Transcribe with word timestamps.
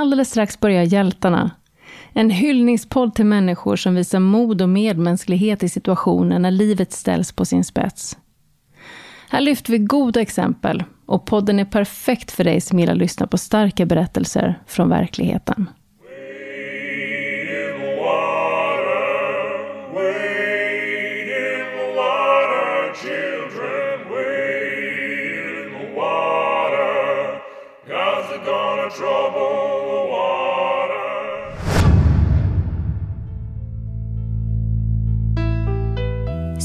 Alldeles 0.00 0.30
strax 0.30 0.60
börjar 0.60 0.82
Hjältarna. 0.82 1.50
En 2.12 2.30
hyllningspodd 2.30 3.14
till 3.14 3.26
människor 3.26 3.76
som 3.76 3.94
visar 3.94 4.18
mod 4.18 4.62
och 4.62 4.68
medmänsklighet 4.68 5.62
i 5.62 5.68
situationer 5.68 6.38
när 6.38 6.50
livet 6.50 6.92
ställs 6.92 7.32
på 7.32 7.44
sin 7.44 7.64
spets. 7.64 8.18
Här 9.28 9.40
lyfter 9.40 9.72
vi 9.72 9.78
goda 9.78 10.20
exempel 10.20 10.84
och 11.06 11.26
podden 11.26 11.60
är 11.60 11.64
perfekt 11.64 12.30
för 12.30 12.44
dig 12.44 12.60
som 12.60 12.78
gillar 12.78 12.92
att 12.92 12.98
lyssna 12.98 13.26
på 13.26 13.38
starka 13.38 13.86
berättelser 13.86 14.58
från 14.66 14.88
verkligheten. 14.88 15.66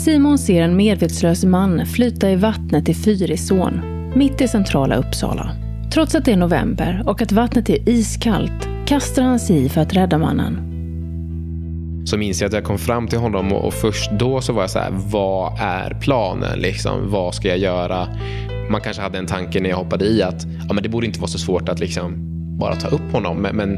Simon 0.06 0.38
ser 0.38 0.62
en 0.62 0.76
medvetslös 0.76 1.46
man 1.46 1.86
flyta 1.86 2.32
i 2.32 2.36
vattnet 2.36 2.90
i 2.90 2.94
Fyrisån, 2.94 3.82
mitt 4.16 4.42
i 4.42 4.48
centrala 4.48 4.96
Uppsala. 4.96 5.52
Trots 5.94 6.16
att 6.16 6.26
det 6.26 6.32
är 6.32 6.38
november 6.38 7.04
och 7.06 7.22
att 7.22 7.32
vattnet 7.32 7.70
är 7.70 7.90
iskallt 7.90 8.70
kastar 8.88 9.24
han 9.24 9.40
sig 9.40 9.66
i 9.66 9.70
för 9.70 9.82
att 9.82 9.94
rädda 9.94 10.18
mannen. 10.18 10.58
Så 12.06 12.18
minns 12.18 12.42
jag 12.42 12.48
att 12.48 12.54
jag 12.54 12.64
kom 12.64 12.78
fram 12.78 13.08
till 13.08 13.20
honom 13.20 13.54
och, 13.54 13.74
först 13.74 14.12
då 14.12 14.42
så 14.42 14.54
var 14.54 14.64
jag 14.64 14.70
så 14.70 14.80
här, 14.80 14.92
vad 14.92 15.60
är 15.60 15.98
planen? 16.02 16.60
Liksom, 16.60 17.12
vad 17.12 17.36
ska 17.36 17.48
jag 17.48 17.58
göra? 17.58 18.08
Man 18.72 18.82
kanske 18.82 19.02
hade 19.02 19.18
en 19.18 19.28
tanke 19.28 19.60
när 19.60 19.70
jag 19.70 19.78
hoppade 19.78 20.06
i 20.06 20.24
att 20.24 20.46
ja, 20.68 20.74
men 20.74 20.84
det 20.84 20.90
borde 20.90 21.08
inte 21.08 21.20
vara 21.20 21.32
så 21.32 21.40
svårt 21.40 21.70
att 21.70 21.80
liksom 21.80 22.14
bara 22.60 22.76
ta 22.76 22.88
upp 22.88 23.12
honom. 23.12 23.38
Men, 23.38 23.56
men 23.56 23.70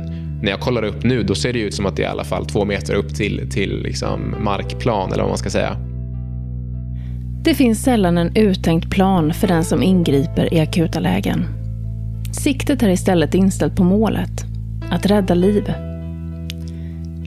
när 0.41 0.51
jag 0.51 0.59
kollar 0.59 0.83
upp 0.83 1.03
nu 1.03 1.23
då 1.23 1.35
ser 1.35 1.53
det 1.53 1.59
ut 1.59 1.73
som 1.73 1.85
att 1.85 1.95
det 1.95 2.03
är 2.03 2.07
i 2.07 2.11
alla 2.11 2.23
fall 2.23 2.45
två 2.45 2.65
meter 2.65 2.93
upp 2.93 3.15
till, 3.15 3.49
till 3.51 3.81
liksom 3.81 4.35
markplan 4.39 5.11
eller 5.11 5.23
vad 5.23 5.31
man 5.31 5.37
ska 5.37 5.49
säga. 5.49 5.77
Det 7.47 7.55
finns 7.55 7.83
sällan 7.83 8.17
en 8.17 8.35
uttänkt 8.35 8.89
plan 8.89 9.33
för 9.33 9.47
den 9.47 9.63
som 9.63 9.83
ingriper 9.83 10.53
i 10.53 10.59
akuta 10.59 10.99
lägen. 10.99 11.45
Siktet 12.43 12.83
är 12.83 12.89
istället 12.89 13.33
inställt 13.33 13.75
på 13.75 13.83
målet, 13.83 14.29
att 14.91 15.05
rädda 15.05 15.33
liv. 15.33 15.73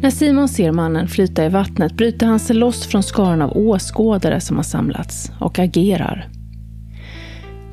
När 0.02 0.10
Simon 0.10 0.48
ser 0.48 0.72
mannen 0.72 1.08
flyta 1.08 1.44
i 1.44 1.48
vattnet 1.48 1.92
bryter 1.92 2.26
han 2.26 2.38
sig 2.38 2.56
loss 2.56 2.86
från 2.86 3.02
skaran 3.02 3.42
av 3.42 3.56
åskådare 3.56 4.41
som 4.41 4.56
har 4.56 4.62
samlats 4.62 5.32
och 5.41 5.58
agerar. 5.58 6.28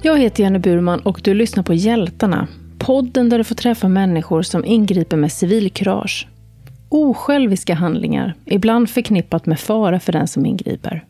Jag 0.02 0.20
heter 0.20 0.44
Jenny 0.44 0.60
Burman 0.60 1.00
och 1.00 1.22
du 1.24 1.34
lyssnar 1.34 1.64
på 1.64 1.74
Hjältarna, 1.74 2.48
podden 2.80 3.30
där 3.30 3.38
du 3.38 3.44
får 3.44 3.56
träffa 3.56 3.88
människor 3.88 4.42
som 4.42 4.66
ingriper 4.66 5.18
med 5.18 5.32
civilkurage. 5.32 6.28
Osjälviska 6.90 7.74
handlingar, 7.74 8.34
ibland 8.46 8.90
förknippat 8.90 9.46
med 9.46 9.60
fara 9.60 10.00
för 10.00 10.12
den 10.12 10.28
som 10.28 10.46
ingriper. 10.46 11.04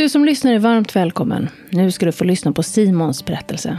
Du 0.00 0.08
som 0.08 0.24
lyssnar 0.24 0.52
är 0.52 0.58
varmt 0.58 0.96
välkommen. 0.96 1.48
Nu 1.70 1.90
ska 1.90 2.06
du 2.06 2.12
få 2.12 2.24
lyssna 2.24 2.52
på 2.52 2.62
Simons 2.62 3.24
berättelse. 3.24 3.78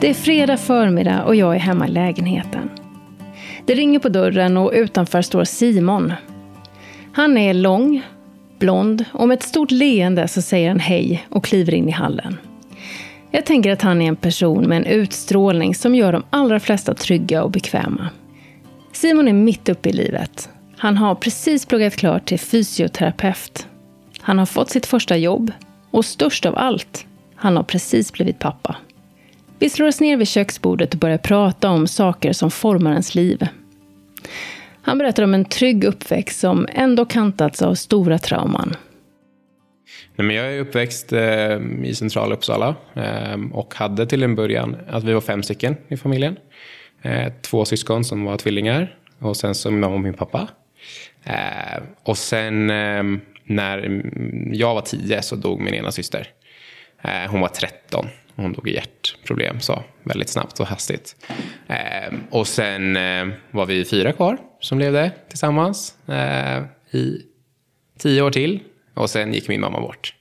Det 0.00 0.10
är 0.10 0.14
fredag 0.14 0.56
förmiddag 0.56 1.24
och 1.24 1.34
jag 1.34 1.54
är 1.54 1.58
hemma 1.58 1.88
i 1.88 1.90
lägenheten. 1.90 2.70
Det 3.64 3.74
ringer 3.74 3.98
på 3.98 4.08
dörren 4.08 4.56
och 4.56 4.72
utanför 4.74 5.22
står 5.22 5.44
Simon. 5.44 6.12
Han 7.12 7.36
är 7.36 7.54
lång, 7.54 8.02
blond 8.58 9.04
och 9.12 9.28
med 9.28 9.34
ett 9.34 9.42
stort 9.42 9.70
leende 9.70 10.28
så 10.28 10.42
säger 10.42 10.68
han 10.68 10.80
hej 10.80 11.26
och 11.30 11.44
kliver 11.44 11.74
in 11.74 11.88
i 11.88 11.92
hallen. 11.92 12.36
Jag 13.30 13.46
tänker 13.46 13.72
att 13.72 13.82
han 13.82 14.02
är 14.02 14.08
en 14.08 14.16
person 14.16 14.68
med 14.68 14.76
en 14.76 14.86
utstrålning 14.86 15.74
som 15.74 15.94
gör 15.94 16.12
de 16.12 16.22
allra 16.30 16.60
flesta 16.60 16.94
trygga 16.94 17.42
och 17.42 17.50
bekväma. 17.50 18.08
Simon 18.92 19.28
är 19.28 19.32
mitt 19.32 19.68
uppe 19.68 19.88
i 19.88 19.92
livet. 19.92 20.48
Han 20.76 20.96
har 20.96 21.14
precis 21.14 21.66
pluggat 21.66 21.96
klart 21.96 22.26
till 22.26 22.40
fysioterapeut. 22.40 23.66
Han 24.20 24.38
har 24.38 24.46
fått 24.46 24.70
sitt 24.70 24.86
första 24.86 25.16
jobb 25.16 25.52
och 25.90 26.04
störst 26.04 26.46
av 26.46 26.58
allt, 26.58 27.06
han 27.34 27.56
har 27.56 27.62
precis 27.62 28.12
blivit 28.12 28.38
pappa. 28.38 28.76
Vi 29.58 29.70
slår 29.70 29.86
oss 29.86 30.00
ner 30.00 30.16
vid 30.16 30.28
köksbordet 30.28 30.94
och 30.94 31.00
börjar 31.00 31.18
prata 31.18 31.70
om 31.70 31.86
saker 31.86 32.32
som 32.32 32.50
formar 32.50 32.90
ens 32.90 33.14
liv. 33.14 33.48
Han 34.82 34.98
berättar 34.98 35.22
om 35.22 35.34
en 35.34 35.44
trygg 35.44 35.84
uppväxt 35.84 36.40
som 36.40 36.68
ändå 36.72 37.04
kantats 37.04 37.62
av 37.62 37.74
stora 37.74 38.18
trauman. 38.18 38.76
Nej, 40.18 40.26
men 40.26 40.36
jag 40.36 40.54
är 40.54 40.60
uppväxt 40.60 41.12
eh, 41.12 41.60
i 41.84 41.94
centrala 41.94 42.34
Uppsala 42.34 42.74
eh, 42.94 43.36
och 43.52 43.74
hade 43.74 44.06
till 44.06 44.22
en 44.22 44.34
början 44.34 44.76
att 44.88 45.04
vi 45.04 45.12
var 45.12 45.20
fem 45.20 45.42
stycken 45.42 45.76
i 45.88 45.96
familjen. 45.96 46.36
Eh, 47.02 47.32
två 47.42 47.64
syskon 47.64 48.04
som 48.04 48.24
var 48.24 48.36
tvillingar 48.36 48.98
och 49.18 49.36
sen 49.36 49.54
så 49.54 49.70
min 49.70 49.80
mamma 49.80 49.94
och 49.94 50.00
min 50.00 50.14
pappa. 50.14 50.48
Eh, 51.24 51.82
och 52.02 52.18
sen 52.18 52.70
eh, 52.70 53.02
när 53.44 54.02
jag 54.52 54.74
var 54.74 54.80
tio 54.80 55.22
så 55.22 55.36
dog 55.36 55.60
min 55.60 55.74
ena 55.74 55.92
syster. 55.92 56.28
Eh, 57.02 57.30
hon 57.30 57.40
var 57.40 57.48
tretton. 57.48 58.06
Hon 58.36 58.52
dog 58.52 58.68
i 58.68 58.74
hjärtproblem 58.74 59.60
så 59.60 59.82
väldigt 60.02 60.28
snabbt 60.28 60.60
och 60.60 60.66
hastigt. 60.66 61.16
Eh, 61.68 62.14
och 62.30 62.46
sen 62.46 62.96
eh, 62.96 63.26
var 63.50 63.66
vi 63.66 63.84
fyra 63.84 64.12
kvar 64.12 64.38
som 64.60 64.78
levde 64.78 65.10
tillsammans 65.28 66.08
eh, 66.08 66.62
i 66.90 67.22
tio 67.98 68.22
år 68.22 68.30
till 68.30 68.60
och 68.96 69.10
sen 69.10 69.34
gick 69.34 69.48
min 69.48 69.60
mamma 69.60 69.80
bort. 69.80 70.14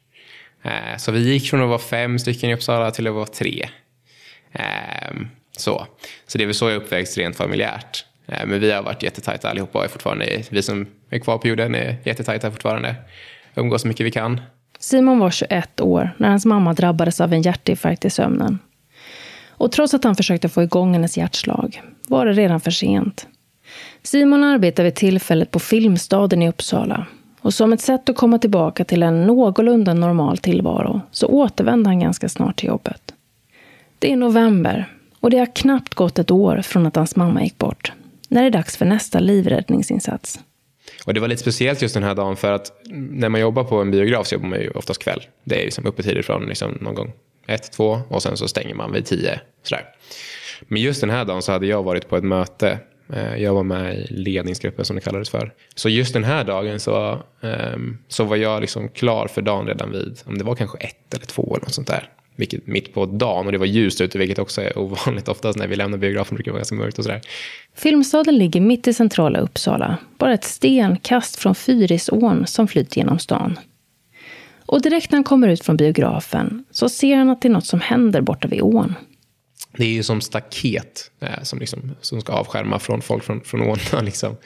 Eh, 0.63 0.97
så 0.97 1.11
vi 1.11 1.19
gick 1.19 1.49
från 1.49 1.61
att 1.61 1.67
vara 1.67 1.79
fem 1.79 2.19
stycken 2.19 2.49
i 2.49 2.53
Uppsala 2.53 2.91
till 2.91 3.07
att 3.07 3.13
vara 3.13 3.25
tre. 3.25 3.69
Ehm, 4.51 5.27
så, 5.57 5.87
så 6.27 6.37
det 6.37 6.43
är 6.43 6.45
väl 6.45 6.55
så 6.55 6.69
jag 6.69 6.77
uppväxt 6.77 7.17
rent 7.17 7.35
familjärt. 7.35 8.05
Eh, 8.27 8.45
men 8.45 8.59
vi 8.59 8.71
har 8.71 8.83
varit 8.83 9.03
jättetajta 9.03 9.49
allihopa 9.49 9.79
och 9.79 9.85
är 9.85 9.89
fortfarande, 9.89 10.43
vi 10.49 10.61
som 10.61 10.87
är 11.09 11.19
kvar 11.19 11.37
på 11.37 11.47
jorden 11.47 11.75
är 11.75 11.97
jättetajta 12.03 12.51
fortfarande. 12.51 12.95
Umgås 13.55 13.81
så 13.81 13.87
mycket 13.87 14.05
vi 14.05 14.11
kan. 14.11 14.41
Simon 14.79 15.19
var 15.19 15.31
21 15.31 15.81
år 15.81 16.15
när 16.17 16.29
hans 16.29 16.45
mamma 16.45 16.73
drabbades 16.73 17.21
av 17.21 17.33
en 17.33 17.41
hjärtinfarkt 17.41 18.05
i 18.05 18.09
sömnen. 18.09 18.59
Och 19.49 19.71
trots 19.71 19.93
att 19.93 20.03
han 20.03 20.15
försökte 20.15 20.49
få 20.49 20.63
igång 20.63 20.93
hennes 20.93 21.17
hjärtslag 21.17 21.81
var 22.07 22.25
det 22.25 22.33
redan 22.33 22.59
för 22.59 22.71
sent. 22.71 23.27
Simon 24.03 24.43
arbetade 24.43 24.83
vid 24.83 24.95
tillfället 24.95 25.51
på 25.51 25.59
Filmstaden 25.59 26.41
i 26.41 26.49
Uppsala 26.49 27.05
och 27.45 27.53
som 27.53 27.73
ett 27.73 27.81
sätt 27.81 28.09
att 28.09 28.15
komma 28.15 28.39
tillbaka 28.39 28.85
till 28.85 29.03
en 29.03 29.23
någorlunda 29.23 29.93
normal 29.93 30.37
tillvaro 30.37 31.01
så 31.11 31.27
återvände 31.27 31.89
han 31.89 31.99
ganska 31.99 32.29
snart 32.29 32.59
till 32.59 32.67
jobbet. 32.67 33.13
Det 33.99 34.11
är 34.11 34.15
november 34.15 34.93
och 35.19 35.29
det 35.29 35.37
har 35.37 35.55
knappt 35.55 35.95
gått 35.95 36.19
ett 36.19 36.31
år 36.31 36.61
från 36.61 36.85
att 36.85 36.95
hans 36.95 37.15
mamma 37.15 37.43
gick 37.43 37.57
bort. 37.57 37.91
När 38.29 38.41
det 38.41 38.47
är 38.47 38.51
dags 38.51 38.77
för 38.77 38.85
nästa 38.85 39.19
livräddningsinsats. 39.19 40.39
Och 41.05 41.13
det 41.13 41.19
var 41.19 41.27
lite 41.27 41.41
speciellt 41.41 41.81
just 41.81 41.93
den 41.93 42.03
här 42.03 42.15
dagen 42.15 42.35
för 42.35 42.51
att 42.51 42.71
när 42.91 43.29
man 43.29 43.41
jobbar 43.41 43.63
på 43.63 43.81
en 43.81 43.91
biograf 43.91 44.27
så 44.27 44.35
jobbar 44.35 44.49
man 44.49 44.59
ju 44.59 44.69
oftast 44.69 45.03
kväll. 45.03 45.23
Det 45.43 45.61
är 45.61 45.65
liksom 45.65 45.85
öppettider 45.85 46.21
från 46.21 46.45
liksom 46.45 46.77
någon 46.81 46.95
gång 46.95 47.11
ett, 47.47 47.71
två 47.71 48.01
och 48.09 48.23
sen 48.23 48.37
så 48.37 48.47
stänger 48.47 48.75
man 48.75 48.91
vid 48.91 49.05
tio. 49.05 49.39
Sådär. 49.63 49.85
Men 50.61 50.81
just 50.81 51.01
den 51.01 51.09
här 51.09 51.25
dagen 51.25 51.41
så 51.41 51.51
hade 51.51 51.67
jag 51.67 51.83
varit 51.83 52.09
på 52.09 52.17
ett 52.17 52.23
möte 52.23 52.79
Eh, 53.13 53.35
jag 53.35 53.53
var 53.53 53.63
med 53.63 53.95
i 53.95 54.07
ledningsgruppen 54.09 54.85
som 54.85 54.95
det 54.95 55.01
kallades 55.01 55.29
för. 55.29 55.53
Så 55.75 55.89
just 55.89 56.13
den 56.13 56.23
här 56.23 56.43
dagen 56.43 56.79
så, 56.79 57.19
ehm, 57.41 57.97
så 58.07 58.23
var 58.23 58.35
jag 58.35 58.61
liksom 58.61 58.89
klar 58.89 59.27
för 59.27 59.41
dagen 59.41 59.67
redan 59.67 59.91
vid, 59.91 60.21
om 60.25 60.37
det 60.37 60.43
var 60.43 60.55
kanske 60.55 60.77
ett 60.77 61.13
eller 61.13 61.25
två 61.25 61.55
eller 61.55 61.65
något 61.65 61.73
sånt 61.73 61.87
där. 61.87 62.09
Vilket, 62.35 62.67
mitt 62.67 62.93
på 62.93 63.05
dagen 63.05 63.45
och 63.45 63.51
det 63.51 63.57
var 63.57 63.65
ljust 63.65 64.01
ute 64.01 64.17
vilket 64.17 64.39
också 64.39 64.61
är 64.61 64.77
ovanligt. 64.77 65.27
Oftast 65.27 65.59
när 65.59 65.67
vi 65.67 65.75
lämnar 65.75 65.97
biografen 65.97 66.35
brukar 66.35 66.51
det 66.51 66.53
vara 66.53 66.59
ganska 66.59 66.75
mörkt 66.75 66.99
och 66.99 67.03
sådär. 67.03 67.21
Filmstaden 67.75 68.37
ligger 68.37 68.61
mitt 68.61 68.87
i 68.87 68.93
centrala 68.93 69.39
Uppsala. 69.39 69.97
Bara 70.17 70.33
ett 70.33 70.43
stenkast 70.43 71.35
från 71.35 71.55
Fyrisån 71.55 72.47
som 72.47 72.67
flyter 72.67 72.97
genom 72.97 73.19
stan. 73.19 73.59
Och 74.65 74.81
direkt 74.81 75.11
när 75.11 75.17
han 75.17 75.23
kommer 75.23 75.47
ut 75.47 75.65
från 75.65 75.77
biografen 75.77 76.65
så 76.71 76.89
ser 76.89 77.15
han 77.15 77.29
att 77.29 77.41
det 77.41 77.47
är 77.47 77.51
något 77.51 77.65
som 77.65 77.81
händer 77.81 78.21
borta 78.21 78.47
vid 78.47 78.61
ån 78.61 78.95
det 79.77 79.83
är 79.85 79.89
ju 79.89 80.03
som 80.03 80.21
staket 80.21 81.11
eh, 81.19 81.43
som, 81.43 81.59
liksom, 81.59 81.95
som 82.01 82.21
ska 82.21 82.33
avskärma 82.33 82.79
från 82.79 83.01
folk 83.01 83.23
från, 83.23 83.41
från 83.41 83.61
ån. 83.61 83.77
Liksom. 84.01 84.37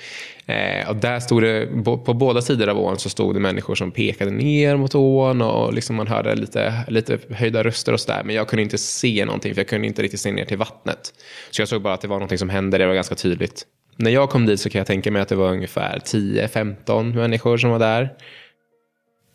Eh, 0.46 0.90
och 0.90 0.96
där 0.96 1.20
stod 1.20 1.44
det, 1.44 1.68
på 1.84 2.14
båda 2.14 2.42
sidor 2.42 2.70
av 2.70 2.80
ån 2.80 3.00
så 3.00 3.10
stod 3.10 3.34
det 3.34 3.40
människor 3.40 3.76
som 3.76 3.92
pekade 3.92 4.32
ner 4.32 4.78
mot 4.78 4.96
ån 4.96 5.42
och 5.42 5.74
liksom 5.74 5.96
man 5.96 6.08
hörde 6.08 6.36
lite, 6.36 6.74
lite 6.88 7.20
höjda 7.30 7.64
röster 7.64 7.94
och 7.94 8.00
sådär. 8.00 8.22
Men 8.26 8.36
jag 8.36 8.48
kunde 8.48 8.64
inte 8.64 8.78
se 8.78 9.26
någonting 9.26 9.54
för 9.54 9.62
jag 9.62 9.68
kunde 9.68 9.88
inte 9.88 10.02
riktigt 10.02 10.20
se 10.20 10.32
ner 10.32 10.46
till 10.46 10.58
vattnet. 10.58 11.14
Så 11.52 11.62
jag 11.62 11.68
såg 11.68 11.82
bara 11.82 11.94
att 11.94 12.02
det 12.02 12.08
var 12.08 12.16
någonting 12.16 12.38
som 12.38 12.50
hände, 12.50 12.78
det 12.78 12.88
var 12.88 12.94
ganska 12.94 13.16
tydligt. 13.16 13.66
När 13.96 14.12
jag 14.12 14.30
kom 14.30 14.46
dit 14.46 14.60
så 14.60 14.70
kan 14.70 14.80
jag 14.80 14.88
tänka 14.88 15.12
mig 15.12 15.22
att 15.22 15.30
det 15.30 15.36
var 15.36 15.52
ungefär 15.52 16.00
10-15 16.00 17.14
människor 17.16 17.58
som 17.58 17.70
var 17.70 17.80
där. 17.80 18.10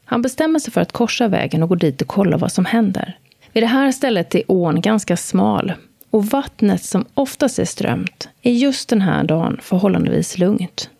Han 0.04 0.22
bestämmer 0.22 0.58
sig 0.58 0.72
för 0.72 0.80
att 0.80 0.92
korsa 0.92 1.28
vägen 1.28 1.62
och 1.62 1.68
gå 1.68 1.74
dit 1.74 2.02
och 2.02 2.08
kolla 2.08 2.36
vad 2.36 2.52
som 2.52 2.64
händer. 2.64 3.18
Vid 3.54 3.62
det 3.62 3.66
här 3.66 3.92
stället 3.92 4.34
är 4.34 4.42
ån 4.46 4.80
ganska 4.80 5.16
smal 5.16 5.72
och 6.10 6.26
vattnet 6.26 6.84
som 6.84 7.04
oftast 7.14 7.58
är 7.58 7.64
strömt 7.64 8.28
är 8.42 8.52
just 8.52 8.88
den 8.88 9.00
här 9.00 9.24
dagen 9.24 9.58
förhållandevis 9.62 10.38
lugnt. 10.38 10.90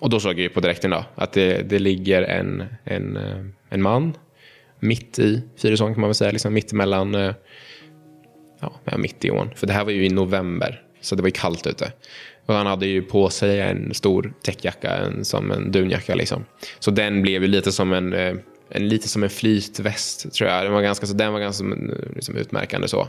och 0.00 0.10
då 0.10 0.20
såg 0.20 0.32
jag 0.32 0.38
ju 0.38 0.48
på 0.48 0.60
direkten 0.60 0.90
då, 0.90 1.04
att 1.14 1.32
det, 1.32 1.68
det 1.68 1.78
ligger 1.78 2.22
en, 2.22 2.64
en, 2.84 3.16
eh, 3.16 3.44
en 3.70 3.82
man 3.82 4.12
mitt 4.84 5.18
i 5.18 5.42
Fyrisån 5.56 5.94
kan 5.94 6.00
man 6.00 6.08
väl 6.08 6.14
säga, 6.14 6.30
liksom 6.30 6.54
mitt 6.54 6.72
emellan, 6.72 7.14
eh, 7.14 7.34
ja, 8.60 8.96
mitt 8.98 9.24
i 9.24 9.30
ån. 9.30 9.50
För 9.54 9.66
det 9.66 9.72
här 9.72 9.84
var 9.84 9.92
ju 9.92 10.06
i 10.06 10.08
november, 10.08 10.82
så 11.00 11.14
det 11.14 11.22
var 11.22 11.28
ju 11.28 11.32
kallt 11.32 11.66
ute. 11.66 11.92
Och 12.46 12.54
han 12.54 12.66
hade 12.66 12.86
ju 12.86 13.02
på 13.02 13.30
sig 13.30 13.60
en 13.60 13.94
stor 13.94 14.34
täckjacka, 14.42 14.96
en, 14.96 15.24
som 15.24 15.50
en 15.50 15.72
dunjacka 15.72 16.14
liksom. 16.14 16.44
Så 16.78 16.90
den 16.90 17.22
blev 17.22 17.42
ju 17.42 17.48
lite 17.48 17.72
som 17.72 17.92
en, 17.92 18.12
eh, 18.12 18.34
en, 18.74 18.88
lite 18.88 19.08
som 19.08 19.22
en 19.22 19.30
flytväst 19.30 20.32
tror 20.32 20.50
jag. 20.50 20.64
Den 20.64 20.72
var 20.72 20.82
ganska, 20.82 21.06
så 21.06 21.14
den 21.14 21.32
var 21.32 21.40
ganska 21.40 21.64
liksom, 22.14 22.36
utmärkande 22.36 22.88
så. 22.88 23.08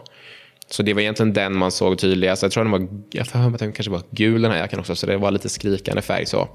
Så 0.68 0.84
det 0.84 0.94
var 0.94 1.02
egentligen 1.02 1.34
den 1.34 1.58
man 1.58 1.72
såg 1.72 1.98
tydligast. 1.98 2.44
Jag 2.44 2.52
tror 2.52 2.64
den 2.64 2.72
var, 2.72 2.88
jag 3.12 3.28
för 3.28 3.40
mig 3.40 3.54
att 3.54 3.60
den 3.60 3.74
kanske 3.74 3.92
var 3.92 4.02
gul 4.12 4.42
den 4.42 4.52
här 4.52 4.58
jackan 4.58 4.80
också, 4.80 4.96
så 4.96 5.06
det 5.06 5.18
var 5.18 5.32
lite 5.32 5.50
skrikande 5.50 6.02
färg 6.02 6.26
så. 6.26 6.50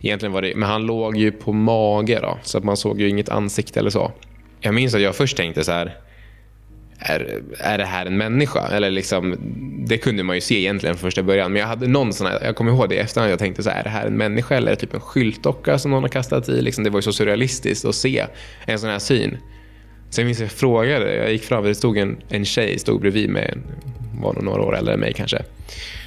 Egentligen 0.00 0.32
var 0.32 0.42
det, 0.42 0.54
men 0.56 0.68
han 0.68 0.86
låg 0.86 1.16
ju 1.16 1.32
på 1.32 1.52
mage 1.52 2.18
då, 2.22 2.38
så 2.42 2.58
att 2.58 2.64
man 2.64 2.76
såg 2.76 3.00
ju 3.00 3.08
inget 3.08 3.28
ansikte 3.28 3.80
eller 3.80 3.90
så. 3.90 4.12
Jag 4.60 4.74
minns 4.74 4.94
att 4.94 5.00
jag 5.00 5.16
först 5.16 5.36
tänkte 5.36 5.64
så 5.64 5.72
här, 5.72 5.96
är, 6.98 7.42
är 7.58 7.78
det 7.78 7.84
här 7.84 8.06
en 8.06 8.16
människa? 8.16 8.68
Eller 8.68 8.90
liksom, 8.90 9.36
det 9.86 9.98
kunde 9.98 10.22
man 10.22 10.36
ju 10.36 10.40
se 10.40 10.58
egentligen 10.58 10.96
från 10.96 11.10
första 11.10 11.22
början. 11.22 11.52
Men 11.52 11.60
jag 11.60 11.68
hade 11.68 11.88
någon 11.88 12.12
sån 12.12 12.26
här, 12.26 12.38
jag 12.44 12.56
kommer 12.56 12.72
ihåg 12.72 12.88
det 12.88 12.94
i 12.94 12.98
efterhand, 12.98 13.32
jag 13.32 13.38
tänkte 13.38 13.62
så 13.62 13.70
här, 13.70 13.80
är 13.80 13.84
det 13.84 13.90
här 13.90 14.06
en 14.06 14.16
människa 14.16 14.54
eller 14.54 14.74
typ 14.74 14.94
en 14.94 15.00
skyltdocka 15.00 15.78
som 15.78 15.90
någon 15.90 16.02
har 16.02 16.08
kastat 16.08 16.48
i? 16.48 16.62
Liksom, 16.62 16.84
det 16.84 16.90
var 16.90 16.98
ju 16.98 17.02
så 17.02 17.12
surrealistiskt 17.12 17.84
att 17.84 17.94
se 17.94 18.26
en 18.66 18.78
sån 18.78 18.90
här 18.90 18.98
syn. 18.98 19.38
Sen 20.10 20.26
minns 20.26 20.38
jag 20.38 20.46
jag 20.46 20.52
frågade, 20.52 21.16
jag 21.16 21.32
gick 21.32 21.42
fram, 21.44 21.64
det 21.64 21.74
stod 21.74 21.98
en, 21.98 22.16
en 22.28 22.44
tjej 22.44 22.78
stod 22.78 23.00
bredvid 23.00 23.30
mig, 23.30 23.54
var 24.22 24.32
nog 24.34 24.44
några 24.44 24.62
år 24.62 24.76
äldre 24.76 24.94
än 24.94 25.00
mig 25.00 25.12
kanske. 25.12 25.42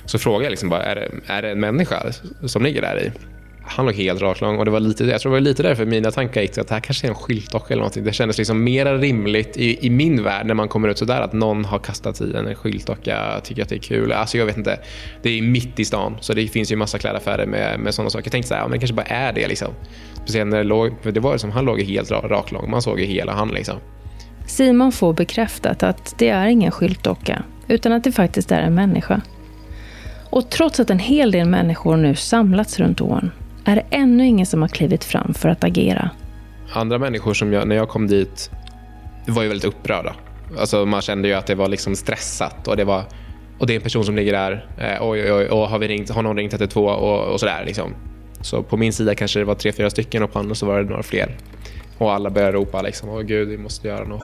Så 0.05 0.19
frågade 0.19 0.43
jag 0.43 0.51
liksom 0.51 0.69
bara, 0.69 0.83
är 0.83 0.95
det, 0.95 1.11
är 1.27 1.41
det 1.41 1.51
en 1.51 1.59
människa 1.59 2.03
som 2.45 2.63
ligger 2.63 2.81
där 2.81 3.03
i? 3.03 3.34
Han 3.67 3.85
låg 3.85 3.95
helt 3.95 4.21
raklång 4.21 4.57
och 4.57 4.65
det 4.65 4.71
var 4.71 4.79
lite, 4.79 5.03
jag 5.03 5.21
tror 5.21 5.31
det 5.31 5.35
var 5.35 5.41
lite 5.41 5.63
därför 5.63 5.85
mina 5.85 6.11
tankar 6.11 6.41
gick 6.41 6.51
till 6.51 6.61
att 6.61 6.67
det 6.67 6.73
här 6.73 6.81
kanske 6.81 7.07
är 7.07 7.09
en 7.09 7.15
skyltdocka 7.15 7.65
eller 7.73 7.81
någonting. 7.81 8.03
Det 8.03 8.13
kändes 8.13 8.37
liksom 8.37 8.63
mer 8.63 8.97
rimligt 8.97 9.57
i, 9.57 9.85
i, 9.85 9.89
min 9.89 10.23
värld 10.23 10.45
när 10.45 10.53
man 10.53 10.67
kommer 10.67 10.87
ut 10.87 10.97
sådär 10.97 11.21
att 11.21 11.33
någon 11.33 11.65
har 11.65 11.79
kastat 11.79 12.21
i 12.21 12.35
en 12.35 12.55
skyltdocka, 12.55 13.41
tycker 13.43 13.61
att 13.61 13.69
det 13.69 13.75
är 13.75 13.79
kul. 13.79 14.11
Alltså 14.11 14.37
jag 14.37 14.45
vet 14.45 14.57
inte. 14.57 14.79
Det 15.21 15.37
är 15.37 15.41
mitt 15.41 15.79
i 15.79 15.85
stan 15.85 16.17
så 16.21 16.33
det 16.33 16.47
finns 16.47 16.71
ju 16.71 16.75
massa 16.75 16.97
klädaffärer 16.97 17.45
med, 17.45 17.79
med 17.79 17.93
sådana 17.93 18.09
saker. 18.09 18.25
Jag 18.25 18.31
tänkte 18.31 18.47
såhär, 18.47 18.61
ja, 18.61 18.67
men 18.67 18.71
det 18.71 18.79
kanske 18.79 18.95
bara 18.95 19.05
är 19.05 19.33
det 19.33 19.47
liksom. 19.47 19.73
Speciellt 20.23 20.49
när 20.49 20.57
det 20.57 20.63
låg, 20.63 20.91
för 21.01 21.11
det 21.11 21.19
var 21.19 21.37
som 21.37 21.51
han 21.51 21.65
låg 21.65 21.81
helt 21.81 22.11
raklång. 22.11 22.69
Man 22.69 22.81
såg 22.81 22.99
ju 22.99 23.05
hela 23.05 23.33
han 23.33 23.49
liksom. 23.49 23.75
Simon 24.47 24.91
får 24.91 25.13
bekräftat 25.13 25.83
att 25.83 26.15
det 26.17 26.29
är 26.29 26.47
ingen 26.47 26.71
skyltdocka, 26.71 27.43
utan 27.67 27.91
att 27.91 28.03
det 28.03 28.11
faktiskt 28.11 28.51
är 28.51 28.61
en 28.61 28.75
människa. 28.75 29.21
Och 30.29 30.49
trots 30.49 30.79
att 30.79 30.89
en 30.89 30.99
hel 30.99 31.31
del 31.31 31.47
människor 31.47 31.97
nu 31.97 32.15
samlats 32.15 32.79
runt 32.79 33.01
ån 33.01 33.31
är 33.65 33.75
det 33.75 33.83
ännu 33.89 34.25
ingen 34.25 34.45
som 34.45 34.61
har 34.61 34.69
klivit 34.69 35.03
fram 35.03 35.33
för 35.33 35.49
att 35.49 35.63
agera. 35.63 36.09
Andra 36.73 36.97
människor 36.97 37.33
som 37.33 37.53
jag, 37.53 37.67
när 37.67 37.75
jag 37.75 37.89
kom 37.89 38.07
dit 38.07 38.51
var 39.27 39.43
ju 39.43 39.49
väldigt 39.49 39.65
upprörda. 39.65 40.15
Alltså 40.59 40.85
man 40.85 41.01
kände 41.01 41.27
ju 41.27 41.33
att 41.33 41.47
det 41.47 41.55
var 41.55 41.67
liksom 41.67 41.95
stressat 41.95 42.67
och 42.67 42.77
det 42.77 42.83
var 42.83 43.03
och 43.57 43.67
det 43.67 43.73
är 43.73 43.75
en 43.75 43.81
person 43.81 44.05
som 44.05 44.15
ligger 44.15 44.33
där. 44.33 44.67
Eh, 44.77 45.09
oj, 45.09 45.23
oj, 45.23 45.33
oj, 45.33 45.47
och 45.47 45.69
har, 45.69 45.79
vi 45.79 45.87
ringt, 45.87 46.09
har 46.09 46.23
någon 46.23 46.37
ringt 46.37 46.53
112 46.53 46.87
och, 46.87 47.33
och 47.33 47.39
sådär. 47.39 47.63
Liksom. 47.65 47.93
Så 48.41 48.63
på 48.63 48.77
min 48.77 48.93
sida 48.93 49.15
kanske 49.15 49.39
det 49.39 49.45
var 49.45 49.55
tre, 49.55 49.71
fyra 49.71 49.89
stycken 49.89 50.23
och 50.23 50.33
på 50.33 50.39
andra 50.39 50.55
så 50.55 50.65
var 50.65 50.83
det 50.83 50.89
några 50.89 51.03
fler. 51.03 51.37
Och 51.97 52.13
alla 52.13 52.29
började 52.29 52.57
ropa 52.57 52.81
liksom, 52.81 53.09
åh 53.09 53.21
gud, 53.21 53.47
vi 53.47 53.57
måste 53.57 53.87
göra 53.87 54.03
något. 54.03 54.23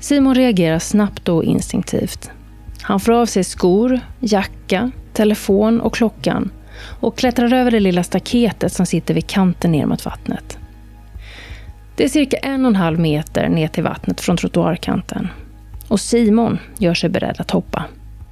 Simon 0.00 0.34
reagerar 0.34 0.78
snabbt 0.78 1.28
och 1.28 1.44
instinktivt. 1.44 2.30
Han 2.82 3.00
får 3.00 3.12
av 3.12 3.26
sig 3.26 3.44
skor, 3.44 4.00
jacka, 4.20 4.90
telefon 5.12 5.80
och 5.80 5.94
klockan 5.94 6.50
och 7.00 7.18
klättrar 7.18 7.52
över 7.52 7.70
det 7.70 7.80
lilla 7.80 8.02
staketet 8.02 8.72
som 8.72 8.86
sitter 8.86 9.14
vid 9.14 9.26
kanten 9.26 9.72
ner 9.72 9.86
mot 9.86 10.04
vattnet. 10.04 10.58
Det 11.96 12.04
är 12.04 12.08
cirka 12.08 12.36
en 12.36 12.64
och 12.64 12.70
en 12.70 12.76
halv 12.76 13.00
meter 13.00 13.48
ner 13.48 13.68
till 13.68 13.82
vattnet 13.82 14.20
från 14.20 14.36
trottoarkanten. 14.36 15.28
Och 15.88 16.00
Simon 16.00 16.58
gör 16.78 16.94
sig 16.94 17.10
beredd 17.10 17.36
att 17.38 17.50
hoppa. 17.50 17.84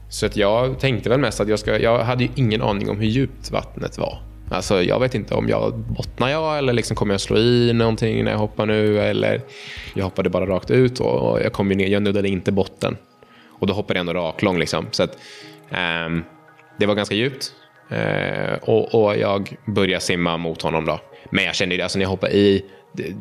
Så 0.09 0.27
att 0.27 0.37
jag 0.37 0.81
tänkte 0.81 1.09
väl 1.09 1.21
mest 1.21 1.41
att 1.41 1.49
jag 1.49 1.59
ska... 1.59 1.79
Jag 1.79 2.05
hade 2.05 2.25
ju 2.25 2.31
ingen 2.35 2.63
aning 2.63 2.91
om 2.91 3.01
hur 3.01 3.07
djupt 3.07 3.51
vattnet 3.51 3.99
var. 3.99 4.19
Alltså 4.51 4.83
jag 4.83 5.01
vet 5.01 5.15
inte 5.15 5.35
om 5.35 5.49
jag 5.49 5.79
bottnar 5.79 6.29
jag 6.29 6.59
eller 6.59 6.73
liksom 6.73 6.97
kommer 6.97 7.15
jag 7.15 7.21
slå 7.21 7.37
i 7.37 7.73
någonting 7.73 8.25
när 8.25 8.31
jag 8.31 8.39
hoppar 8.39 8.67
nu 8.67 9.01
eller 9.01 9.41
jag 9.95 10.05
hoppade 10.05 10.31
bara 10.31 10.47
rakt 10.47 10.71
ut 10.71 11.01
och 11.01 11.41
jag 11.41 11.53
kom 11.53 11.69
ner, 11.69 11.87
jag 11.87 12.03
nuddade 12.03 12.29
inte 12.29 12.53
botten. 12.53 12.97
Och 13.49 13.67
då 13.67 13.75
hoppade 13.75 13.99
jag 13.99 14.01
ändå 14.01 14.13
raklång 14.13 14.59
liksom. 14.59 14.87
Så 14.91 15.03
att, 15.03 15.19
um, 16.07 16.25
det 16.79 16.87
var 16.87 16.95
ganska 16.95 17.15
djupt. 17.15 17.53
Uh, 17.93 18.55
och, 18.63 18.95
och, 18.95 19.17
jag 19.17 19.57
började 19.67 20.01
simma 20.01 20.37
mot 20.37 20.63
honom 20.63 20.85
då. 20.85 21.01
Men 21.31 21.45
jag 21.45 21.55
kände 21.55 21.75
ju 21.75 21.77
det, 21.77 21.83
alltså 21.83 21.99
när 21.99 22.05
jag 22.05 22.11
hoppade 22.11 22.33
i, 22.33 22.65
det, 22.93 23.15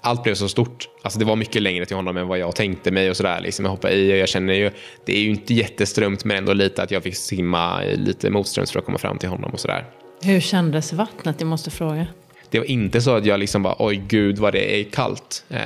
allt 0.00 0.22
blev 0.22 0.34
så 0.34 0.48
stort. 0.48 0.88
Alltså 1.02 1.18
det 1.18 1.24
var 1.24 1.36
mycket 1.36 1.62
längre 1.62 1.86
till 1.86 1.96
honom 1.96 2.16
än 2.16 2.28
vad 2.28 2.38
jag 2.38 2.56
tänkte 2.56 2.90
mig 2.90 3.10
och 3.10 3.16
sådär. 3.16 3.40
Liksom 3.40 3.64
jag 3.64 3.72
hoppade 3.72 3.94
i 3.94 4.12
och 4.12 4.16
jag 4.16 4.28
känner 4.28 4.54
ju, 4.54 4.70
det 5.06 5.16
är 5.16 5.20
ju 5.20 5.30
inte 5.30 5.54
jätteströmt 5.54 6.24
men 6.24 6.36
ändå 6.36 6.52
lite 6.52 6.82
att 6.82 6.90
jag 6.90 7.02
fick 7.02 7.16
simma 7.16 7.80
lite 7.80 8.30
motströms 8.30 8.72
för 8.72 8.78
att 8.78 8.84
komma 8.84 8.98
fram 8.98 9.18
till 9.18 9.28
honom 9.28 9.50
och 9.50 9.60
sådär. 9.60 9.84
Hur 10.22 10.40
kändes 10.40 10.92
vattnet? 10.92 11.36
Jag 11.38 11.46
måste 11.46 11.70
fråga. 11.70 12.06
Det 12.50 12.58
var 12.58 12.66
inte 12.66 13.00
så 13.00 13.10
att 13.16 13.26
jag 13.26 13.40
liksom 13.40 13.62
bara, 13.62 13.76
oj 13.78 14.02
gud 14.08 14.38
vad 14.38 14.52
det 14.52 14.80
är 14.80 14.84
kallt. 14.84 15.44
Eh, 15.50 15.60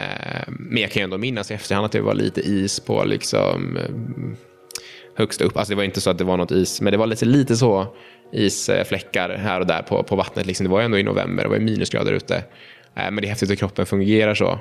men 0.48 0.82
jag 0.82 0.90
kan 0.90 1.00
ju 1.00 1.04
ändå 1.04 1.18
minnas 1.18 1.50
i 1.50 1.54
efterhand 1.54 1.86
att 1.86 1.92
det 1.92 2.00
var 2.00 2.14
lite 2.14 2.40
is 2.40 2.80
på 2.80 3.04
liksom 3.04 3.76
eh, 3.76 3.82
högst 5.16 5.40
upp. 5.40 5.56
Alltså 5.56 5.72
det 5.72 5.76
var 5.76 5.84
inte 5.84 6.00
så 6.00 6.10
att 6.10 6.18
det 6.18 6.24
var 6.24 6.36
något 6.36 6.50
is, 6.50 6.80
men 6.80 6.90
det 6.90 6.96
var 6.96 7.06
lite, 7.06 7.24
lite 7.24 7.56
så 7.56 7.86
isfläckar 8.32 9.28
här 9.28 9.60
och 9.60 9.66
där 9.66 9.82
på, 9.82 10.02
på 10.02 10.16
vattnet. 10.16 10.46
Liksom. 10.46 10.64
Det 10.64 10.70
var 10.70 10.80
ju 10.80 10.84
ändå 10.84 10.98
i 10.98 11.02
november, 11.02 11.42
det 11.42 11.48
var 11.48 11.58
minusgrader 11.58 12.12
ute. 12.12 12.36
Eh, 12.36 12.42
men 12.94 13.16
det 13.16 13.24
är 13.24 13.28
häftigt 13.28 13.50
att 13.50 13.58
kroppen 13.58 13.86
fungerar 13.86 14.34
så. 14.34 14.58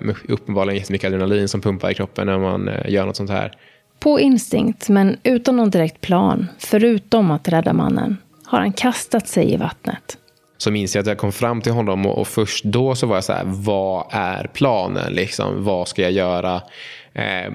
Med 0.00 0.16
uppenbarligen 0.28 0.78
jättemycket 0.78 1.08
adrenalin 1.08 1.48
som 1.48 1.60
pumpar 1.60 1.90
i 1.90 1.94
kroppen 1.94 2.26
när 2.26 2.38
man 2.38 2.70
gör 2.88 3.06
något 3.06 3.16
sånt 3.16 3.30
här. 3.30 3.52
På 3.98 4.20
instinkt, 4.20 4.88
men 4.88 5.16
utan 5.22 5.56
någon 5.56 5.70
direkt 5.70 6.00
plan, 6.00 6.46
förutom 6.58 7.30
att 7.30 7.48
rädda 7.48 7.72
mannen, 7.72 8.16
har 8.52 8.60
han 8.60 8.72
kastat 8.72 9.28
sig 9.28 9.52
i 9.52 9.56
vattnet. 9.56 10.18
Så 10.58 10.70
minns 10.70 10.94
jag 10.94 11.00
att 11.00 11.06
jag 11.06 11.18
kom 11.18 11.32
fram 11.32 11.60
till 11.60 11.72
honom 11.72 12.06
och, 12.06 12.18
och 12.18 12.28
först 12.28 12.64
då 12.64 12.94
så 12.94 13.06
var 13.06 13.16
jag 13.16 13.24
så 13.24 13.32
här, 13.32 13.44
vad 13.44 14.06
är 14.10 14.50
planen? 14.52 15.12
Liksom, 15.12 15.64
vad 15.64 15.88
ska 15.88 16.02
jag 16.02 16.12
göra? 16.12 16.62
Eh, 17.12 17.52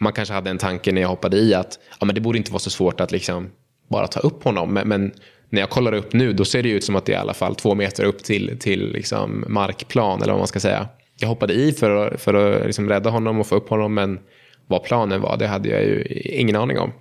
man 0.00 0.12
kanske 0.12 0.34
hade 0.34 0.50
en 0.50 0.58
tanke 0.58 0.92
när 0.92 1.00
jag 1.00 1.08
hoppade 1.08 1.36
i 1.36 1.54
att 1.54 1.78
ja, 2.00 2.06
men 2.06 2.14
det 2.14 2.20
borde 2.20 2.38
inte 2.38 2.52
vara 2.52 2.60
så 2.60 2.70
svårt 2.70 3.00
att 3.00 3.12
liksom 3.12 3.50
bara 3.88 4.06
ta 4.06 4.20
upp 4.20 4.44
honom. 4.44 4.74
Men, 4.74 4.88
men, 4.88 5.12
när 5.52 5.60
jag 5.60 5.70
kollar 5.70 5.92
upp 5.92 6.12
nu 6.12 6.32
då 6.32 6.44
ser 6.44 6.62
det 6.62 6.68
ut 6.68 6.84
som 6.84 6.96
att 6.96 7.04
det 7.04 7.12
är 7.12 7.16
i 7.16 7.20
alla 7.20 7.34
fall 7.34 7.54
två 7.54 7.74
meter 7.74 8.04
upp 8.04 8.22
till, 8.22 8.58
till 8.60 8.92
liksom 8.92 9.44
markplan 9.48 10.22
eller 10.22 10.32
vad 10.32 10.40
man 10.40 10.46
ska 10.46 10.60
säga. 10.60 10.88
Jag 11.16 11.28
hoppade 11.28 11.52
i 11.54 11.72
för 11.72 12.06
att, 12.06 12.20
för 12.20 12.34
att 12.34 12.66
liksom 12.66 12.88
rädda 12.88 13.10
honom 13.10 13.40
och 13.40 13.46
få 13.46 13.54
upp 13.54 13.68
honom 13.68 13.94
men 13.94 14.18
vad 14.66 14.84
planen 14.84 15.20
var 15.20 15.36
det 15.36 15.46
hade 15.46 15.68
jag 15.68 15.82
ju 15.82 16.04
ingen 16.24 16.56
aning 16.56 16.78
om. 16.78 16.92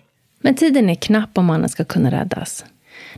Men 0.42 0.56
tiden 0.56 0.90
är 0.90 0.96
knapp 0.96 1.38
om 1.38 1.46
mannen 1.46 1.70
ska 1.70 1.86
kunna 1.86 2.12
räddas. 2.12 2.66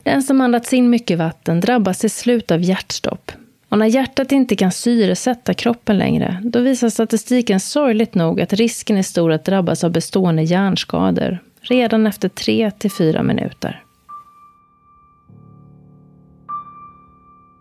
Den 0.02 0.22
som 0.22 0.40
andats 0.40 0.72
in 0.72 0.90
mycket 0.90 1.18
vatten 1.18 1.60
drabbas 1.60 1.98
till 1.98 2.10
slut 2.10 2.50
av 2.50 2.62
hjärtstopp. 2.62 3.32
Och 3.68 3.78
när 3.78 3.86
hjärtat 3.86 4.32
inte 4.32 4.56
kan 4.56 4.72
syresätta 4.72 5.54
kroppen 5.54 5.98
längre, 5.98 6.40
då 6.44 6.60
visar 6.60 6.88
statistiken 6.88 7.60
sorgligt 7.60 8.14
nog 8.14 8.40
att 8.40 8.52
risken 8.52 8.96
är 8.96 9.02
stor 9.02 9.32
att 9.32 9.44
drabbas 9.44 9.84
av 9.84 9.90
bestående 9.90 10.42
hjärnskador 10.42 11.38
redan 11.60 12.06
efter 12.06 12.28
tre 12.28 12.70
till 12.70 12.90
fyra 12.90 13.22
minuter. 13.22 13.82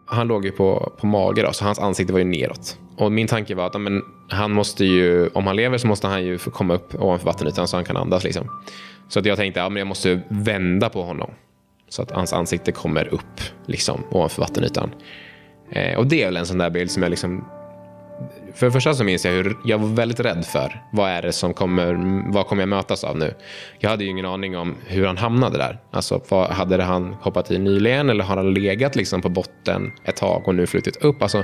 Han 0.05 0.27
låg 0.27 0.45
ju 0.45 0.51
på, 0.51 0.93
på 0.97 1.07
mage, 1.07 1.41
då, 1.41 1.53
så 1.53 1.65
hans 1.65 1.79
ansikte 1.79 2.13
var 2.13 2.19
ju 2.19 2.25
neråt. 2.25 2.77
Och 2.97 3.11
min 3.11 3.27
tanke 3.27 3.55
var 3.55 3.67
att 3.67 3.75
amen, 3.75 4.01
han 4.29 4.51
måste 4.51 4.85
ju, 4.85 5.27
om 5.27 5.47
han 5.47 5.55
lever 5.55 5.77
så 5.77 5.87
måste 5.87 6.07
han 6.07 6.23
ju 6.23 6.37
få 6.37 6.51
komma 6.51 6.73
upp 6.73 6.95
ovanför 6.95 7.25
vattenytan 7.25 7.67
så 7.67 7.77
han 7.77 7.85
kan 7.85 7.97
andas. 7.97 8.23
Liksom. 8.23 8.49
Så 9.07 9.19
att 9.19 9.25
jag 9.25 9.37
tänkte 9.37 9.63
att 9.63 9.71
ja, 9.71 9.77
jag 9.77 9.87
måste 9.87 10.21
vända 10.27 10.89
på 10.89 11.03
honom. 11.03 11.31
Så 11.91 12.01
att 12.01 12.12
hans 12.12 12.33
ansikte 12.33 12.71
kommer 12.71 13.13
upp 13.13 13.41
liksom, 13.65 14.03
ovanför 14.12 14.41
vattenytan. 14.41 14.91
Eh, 15.71 15.98
och 15.98 16.07
det 16.07 16.21
är 16.21 16.25
väl 16.25 16.38
en 16.38 16.45
sån 16.45 16.57
där 16.57 16.69
bild 16.69 16.91
som 16.91 17.03
jag 17.03 17.10
liksom 17.10 17.45
för 18.55 18.65
det 18.65 18.71
första 18.71 18.93
så 18.93 19.03
minns 19.03 19.25
jag 19.25 19.31
hur 19.31 19.57
jag 19.65 19.77
var 19.77 19.88
väldigt 19.88 20.19
rädd 20.19 20.45
för 20.45 20.81
vad 20.91 21.10
är 21.10 21.21
det 21.21 21.31
som 21.31 21.53
kommer, 21.53 22.24
vad 22.33 22.48
kommer 22.48 22.62
jag 22.62 22.69
mötas 22.69 23.03
av 23.03 23.17
nu? 23.17 23.33
Jag 23.79 23.89
hade 23.89 24.03
ju 24.03 24.10
ingen 24.10 24.25
aning 24.25 24.57
om 24.57 24.75
hur 24.86 25.05
han 25.05 25.17
hamnade 25.17 25.57
där. 25.57 25.79
Alltså, 25.91 26.21
vad, 26.29 26.50
hade 26.50 26.83
han 26.83 27.13
hoppat 27.13 27.51
i 27.51 27.57
nyligen 27.57 28.10
eller 28.10 28.24
har 28.24 28.38
han 28.38 28.53
legat 28.53 28.95
liksom 28.95 29.21
på 29.21 29.29
botten 29.29 29.91
ett 30.05 30.15
tag 30.15 30.48
och 30.48 30.55
nu 30.55 30.67
flutit 30.67 30.98
upp? 30.98 31.21
Alltså, 31.21 31.43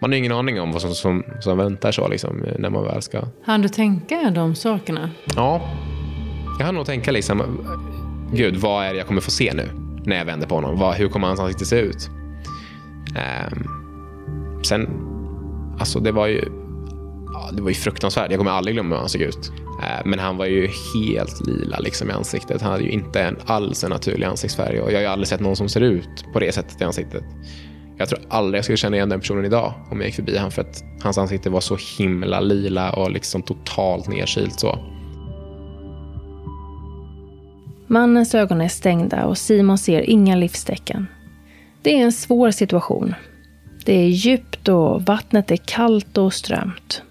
man 0.00 0.10
har 0.10 0.18
ingen 0.18 0.32
aning 0.32 0.60
om 0.60 0.72
vad 0.72 0.82
som, 0.82 0.94
som, 0.94 1.24
som 1.40 1.58
väntar 1.58 1.92
så 1.92 2.08
liksom, 2.08 2.44
när 2.58 2.70
man 2.70 2.84
väl 2.84 3.02
ska... 3.02 3.22
Han 3.44 3.62
du 3.62 3.68
tänka 3.68 4.30
de 4.30 4.54
sakerna? 4.54 5.10
Ja, 5.36 5.62
jag 6.58 6.66
hann 6.66 6.74
nog 6.74 6.86
tänka 6.86 7.10
liksom, 7.10 7.40
gud 8.32 8.56
vad 8.56 8.84
är 8.84 8.92
det 8.92 8.98
jag 8.98 9.06
kommer 9.06 9.20
få 9.20 9.30
se 9.30 9.52
nu 9.54 9.68
när 10.04 10.16
jag 10.16 10.24
vänder 10.24 10.46
på 10.46 10.54
honom? 10.54 10.78
Vad, 10.78 10.94
hur 10.94 11.08
kommer 11.08 11.26
hans 11.26 11.40
ansikte 11.40 11.64
se 11.64 11.80
ut? 11.80 12.10
Um, 13.10 14.64
sen, 14.64 14.88
alltså 15.78 16.00
det 16.00 16.12
var 16.12 16.26
ju, 16.26 16.44
ja, 17.32 17.50
det 17.52 17.62
var 17.62 17.68
ju 17.68 17.74
fruktansvärt. 17.74 18.30
Jag 18.30 18.38
kommer 18.38 18.50
aldrig 18.50 18.74
glömma 18.74 18.94
hur 18.94 19.00
han 19.00 19.08
såg 19.08 19.20
ut. 19.20 19.52
Uh, 19.58 20.00
men 20.04 20.18
han 20.18 20.36
var 20.36 20.46
ju 20.46 20.68
helt 20.94 21.46
lila 21.46 21.78
liksom 21.78 22.10
i 22.10 22.12
ansiktet. 22.12 22.62
Han 22.62 22.72
hade 22.72 22.84
ju 22.84 22.90
inte 22.90 23.22
en, 23.22 23.36
alls 23.46 23.84
en 23.84 23.90
naturlig 23.90 24.26
ansiktsfärg 24.26 24.80
och 24.80 24.90
jag 24.90 24.96
har 24.96 25.02
ju 25.02 25.08
aldrig 25.08 25.28
sett 25.28 25.40
någon 25.40 25.56
som 25.56 25.68
ser 25.68 25.80
ut 25.80 26.24
på 26.32 26.40
det 26.40 26.52
sättet 26.52 26.80
i 26.80 26.84
ansiktet. 26.84 27.24
Jag 27.98 28.08
tror 28.08 28.20
aldrig 28.28 28.58
jag 28.58 28.64
skulle 28.64 28.76
känna 28.76 28.96
igen 28.96 29.08
den 29.08 29.20
personen 29.20 29.44
idag 29.44 29.72
om 29.90 29.98
jag 29.98 30.06
gick 30.06 30.14
förbi 30.14 30.36
honom 30.36 30.50
för 30.50 30.62
att 30.62 30.84
hans 31.02 31.18
ansikte 31.18 31.50
var 31.50 31.60
så 31.60 31.78
himla 31.98 32.40
lila 32.40 32.92
och 32.92 33.10
liksom 33.10 33.42
totalt 33.42 34.08
nedkylt 34.08 34.60
så. 34.60 34.78
Mannens 37.92 38.34
ögon 38.34 38.60
är 38.60 38.68
stängda 38.68 39.26
och 39.26 39.38
Simon 39.38 39.78
ser 39.78 40.10
inga 40.10 40.36
livstecken. 40.36 41.06
Det 41.82 41.94
är 41.94 42.04
en 42.04 42.12
svår 42.12 42.50
situation. 42.50 43.14
Det 43.84 43.92
är 43.92 44.06
djupt 44.06 44.68
och 44.68 45.02
vattnet 45.02 45.50
är 45.50 45.56
kallt 45.56 46.18
och 46.18 46.34
strömt. 46.34 47.02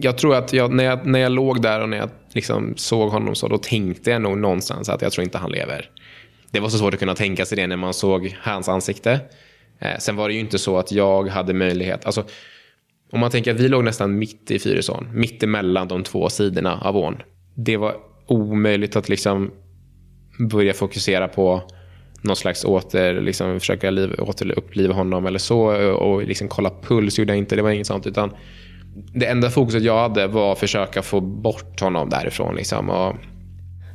Jag 0.00 0.18
tror 0.18 0.34
att 0.34 0.52
jag, 0.52 0.72
när, 0.72 0.84
jag, 0.84 1.06
när 1.06 1.18
jag 1.18 1.32
låg 1.32 1.62
där 1.62 1.80
och 1.80 1.88
när 1.88 1.96
jag 1.96 2.10
liksom 2.32 2.74
såg 2.76 3.10
honom 3.10 3.34
så, 3.34 3.48
då 3.48 3.58
tänkte 3.58 4.10
jag 4.10 4.22
nog 4.22 4.38
någonstans 4.38 4.88
att 4.88 5.02
jag 5.02 5.12
tror 5.12 5.24
inte 5.24 5.38
han 5.38 5.50
lever. 5.50 5.90
Det 6.50 6.60
var 6.60 6.68
så 6.68 6.78
svårt 6.78 6.94
att 6.94 7.00
kunna 7.00 7.14
tänka 7.14 7.44
sig 7.44 7.56
det 7.56 7.66
när 7.66 7.76
man 7.76 7.94
såg 7.94 8.36
hans 8.40 8.68
ansikte. 8.68 9.20
Eh, 9.78 9.98
sen 9.98 10.16
var 10.16 10.28
det 10.28 10.34
ju 10.34 10.40
inte 10.40 10.58
så 10.58 10.78
att 10.78 10.92
jag 10.92 11.28
hade 11.28 11.54
möjlighet. 11.54 12.06
Alltså, 12.06 12.24
om 13.12 13.20
man 13.20 13.30
tänker 13.30 13.54
att 13.54 13.60
vi 13.60 13.68
låg 13.68 13.84
nästan 13.84 14.18
mitt 14.18 14.50
i 14.50 14.58
Fyrisån, 14.58 15.08
mitt 15.12 15.42
emellan 15.42 15.88
de 15.88 16.02
två 16.02 16.28
sidorna 16.28 16.80
av 16.80 16.96
ån. 16.96 17.22
Det 17.54 17.76
var 17.76 17.96
omöjligt 18.26 18.96
att 18.96 19.08
liksom 19.08 19.50
börja 20.38 20.74
fokusera 20.74 21.28
på 21.28 21.62
någon 22.22 22.36
slags 22.36 22.64
åter, 22.64 23.20
liksom 23.20 23.60
försöka 23.60 23.90
liv, 23.90 24.14
återuppliva 24.18 24.94
honom 24.94 25.26
eller 25.26 25.38
så 25.38 25.60
och 25.94 26.22
liksom 26.22 26.48
kolla 26.48 26.70
puls 26.82 27.18
gjorde 27.18 27.32
jag 27.32 27.38
inte, 27.38 27.56
det 27.56 27.62
var 27.62 27.70
inget 27.70 27.86
sånt. 27.86 28.06
Utan 28.06 28.30
det 29.14 29.26
enda 29.26 29.50
fokuset 29.50 29.82
jag 29.82 29.98
hade 29.98 30.26
var 30.26 30.52
att 30.52 30.58
försöka 30.58 31.02
få 31.02 31.20
bort 31.20 31.80
honom 31.80 32.08
därifrån. 32.08 32.56
Liksom, 32.56 32.90
och... 32.90 33.14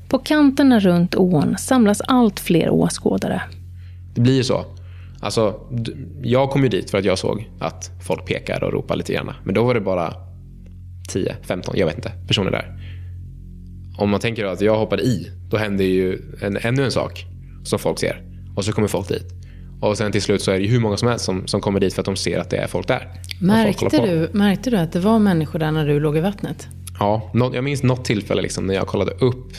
På 0.10 0.20
kanterna 0.20 0.80
runt 0.80 1.16
ån 1.16 1.58
samlas 1.58 2.02
allt 2.02 2.40
fler 2.40 2.70
åskådare. 2.70 3.42
Det 4.16 4.22
blir 4.22 4.36
ju 4.36 4.44
så. 4.44 4.66
Alltså, 5.22 5.60
jag 6.22 6.50
kom 6.50 6.64
ju 6.64 6.70
dit 6.70 6.92
för 6.92 6.98
att 6.98 7.06
jag 7.06 7.18
såg 7.18 7.50
att 7.60 7.92
folk 8.08 8.26
pekar 8.26 8.64
och 8.64 8.74
ropar 8.74 8.96
lite 8.96 9.14
grann. 9.14 9.32
Men 9.44 9.56
då 9.56 9.64
var 9.64 9.74
det 9.74 9.82
bara 9.82 10.14
10, 11.10 11.36
15, 11.42 11.74
jag 11.78 11.86
vet 11.86 11.96
inte, 11.96 12.12
personer 12.28 12.52
där. 12.52 12.80
Om 14.00 14.10
man 14.10 14.20
tänker 14.20 14.46
att 14.46 14.62
jag 14.62 14.78
hoppade 14.78 15.04
i, 15.04 15.32
då 15.50 15.58
händer 15.58 15.86
ju 15.86 16.22
en, 16.42 16.58
ännu 16.58 16.84
en 16.84 16.92
sak 16.92 17.26
som 17.64 17.80
folk 17.80 18.00
ser. 18.00 18.24
Och 18.56 18.66
så 18.66 18.72
kommer 18.72 18.88
folk 18.88 19.08
dit. 19.08 19.26
Och 19.82 19.98
sen 19.98 20.12
till 20.12 20.22
slut 20.22 20.42
så 20.42 20.52
är 20.52 20.60
det 20.60 20.68
hur 20.68 20.80
många 20.80 20.98
som 20.98 21.08
helst 21.08 21.26
som, 21.26 21.48
som 21.48 21.62
kommer 21.62 21.80
dit 21.80 21.94
för 21.94 22.02
att 22.02 22.06
de 22.06 22.16
ser 22.16 22.40
att 22.40 22.50
det 22.50 22.58
är 22.58 22.68
folk 22.68 22.88
där. 22.88 23.08
Märkte, 23.42 23.90
folk 23.90 24.04
du, 24.04 24.30
märkte 24.34 24.70
du 24.70 24.78
att 24.78 24.92
det 24.92 25.00
var 25.00 25.20
människor 25.20 25.60
där 25.60 25.72
när 25.72 25.88
du 25.88 26.00
låg 26.00 26.18
i 26.18 26.20
vattnet? 26.20 26.68
Ja, 27.00 27.32
jag 27.54 27.64
minns 27.64 27.84
något 27.84 28.06
tillfälle 28.06 28.42
liksom 28.42 28.68
när 28.68 28.74
jag 28.74 28.88
kollade 28.88 29.12
upp. 29.12 29.54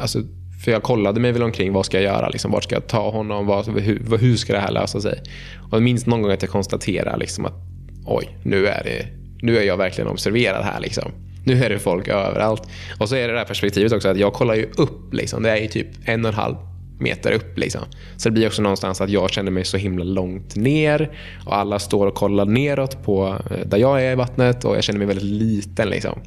Alltså, 0.00 0.18
för 0.64 0.72
jag 0.72 0.82
kollade 0.82 1.20
mig 1.20 1.32
väl 1.32 1.42
omkring, 1.42 1.72
vad 1.72 1.86
ska 1.86 1.96
jag 2.00 2.04
göra? 2.14 2.28
Liksom, 2.28 2.50
vart 2.50 2.64
ska 2.64 2.74
jag 2.74 2.86
ta 2.86 3.10
honom? 3.10 3.46
Vad, 3.46 3.68
hur, 3.68 4.18
hur 4.18 4.36
ska 4.36 4.52
det 4.52 4.60
här 4.60 4.72
lösa 4.72 5.00
sig? 5.00 5.22
Och 5.70 5.72
jag 5.72 5.82
minns 5.82 6.06
någon 6.06 6.22
gång 6.22 6.32
att 6.32 6.42
jag 6.42 6.50
konstaterade 6.50 7.16
liksom 7.16 7.44
att 7.46 7.54
oj, 8.06 8.38
nu 8.42 8.66
är, 8.66 8.84
det, 8.84 9.06
nu 9.42 9.58
är 9.58 9.62
jag 9.62 9.76
verkligen 9.76 10.10
observerad 10.10 10.64
här. 10.64 10.80
Liksom. 10.80 11.12
Nu 11.48 11.64
är 11.64 11.70
det 11.70 11.78
folk 11.78 12.08
överallt. 12.08 12.62
Och 12.98 13.08
så 13.08 13.14
är 13.14 13.26
det 13.26 13.32
det 13.32 13.38
här 13.38 13.46
perspektivet 13.46 13.92
också 13.92 14.08
att 14.08 14.18
jag 14.18 14.32
kollar 14.32 14.54
ju 14.54 14.68
upp. 14.76 15.14
Liksom. 15.14 15.42
Det 15.42 15.50
är 15.50 15.56
ju 15.56 15.68
typ 15.68 15.86
en 16.04 16.24
och 16.24 16.28
en 16.28 16.34
halv 16.34 16.56
meter 16.98 17.32
upp. 17.32 17.58
Liksom. 17.58 17.80
Så 18.16 18.28
det 18.28 18.32
blir 18.32 18.46
också 18.46 18.62
någonstans 18.62 19.00
att 19.00 19.10
jag 19.10 19.30
känner 19.30 19.50
mig 19.50 19.64
så 19.64 19.76
himla 19.76 20.04
långt 20.04 20.56
ner 20.56 21.10
och 21.46 21.56
alla 21.56 21.78
står 21.78 22.06
och 22.06 22.14
kollar 22.14 22.44
neråt 22.44 23.04
på 23.04 23.36
eh, 23.50 23.66
där 23.66 23.78
jag 23.78 24.04
är 24.04 24.12
i 24.12 24.14
vattnet 24.14 24.64
och 24.64 24.76
jag 24.76 24.84
känner 24.84 24.98
mig 24.98 25.06
väldigt 25.06 25.24
liten. 25.24 25.88
Liksom. 25.88 26.20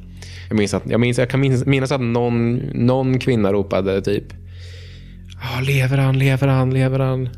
Jag, 0.48 0.56
minns 0.56 0.74
att, 0.74 0.82
jag, 0.90 1.00
minns, 1.00 1.18
jag 1.18 1.30
kan 1.30 1.40
minnas, 1.40 1.66
minnas 1.66 1.92
att 1.92 2.00
någon, 2.00 2.54
någon 2.74 3.18
kvinna 3.18 3.52
ropade 3.52 4.02
typ 4.02 4.24
Ja, 5.42 5.60
lever 5.60 5.98
han, 5.98 6.18
lever 6.18 6.48
han, 6.48 6.74
lever 6.74 6.98
han? 6.98 7.28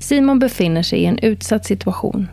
Simon 0.00 0.38
befinner 0.38 0.82
sig 0.82 0.98
i 0.98 1.04
en 1.04 1.18
utsatt 1.18 1.64
situation. 1.64 2.28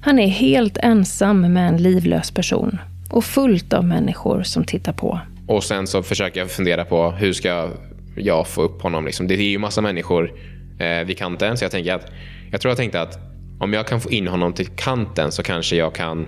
Han 0.00 0.18
är 0.18 0.28
helt 0.28 0.76
ensam 0.76 1.52
med 1.52 1.68
en 1.68 1.76
livlös 1.76 2.30
person 2.30 2.78
och 3.12 3.24
fullt 3.24 3.72
av 3.72 3.84
människor 3.84 4.42
som 4.42 4.64
tittar 4.64 4.92
på. 4.92 5.20
Och 5.46 5.64
sen 5.64 5.86
så 5.86 6.02
försöker 6.02 6.40
jag 6.40 6.50
fundera 6.50 6.84
på 6.84 7.10
hur 7.10 7.32
ska 7.32 7.70
jag 8.16 8.48
få 8.48 8.62
upp 8.62 8.82
honom. 8.82 9.04
Liksom. 9.04 9.26
Det 9.28 9.34
är 9.34 9.42
ju 9.42 9.58
massa 9.58 9.80
människor 9.80 10.32
eh, 10.78 11.06
vid 11.06 11.18
kanten 11.18 11.56
så 11.56 11.64
jag 11.64 11.70
tänker 11.70 11.94
att 11.94 12.06
jag 12.50 12.60
tror 12.60 12.70
jag 12.70 12.76
tänkte 12.76 13.00
att 13.00 13.18
om 13.60 13.72
jag 13.72 13.86
kan 13.86 14.00
få 14.00 14.10
in 14.10 14.28
honom 14.28 14.52
till 14.52 14.66
kanten 14.66 15.32
så 15.32 15.42
kanske 15.42 15.76
jag 15.76 15.94
kan 15.94 16.26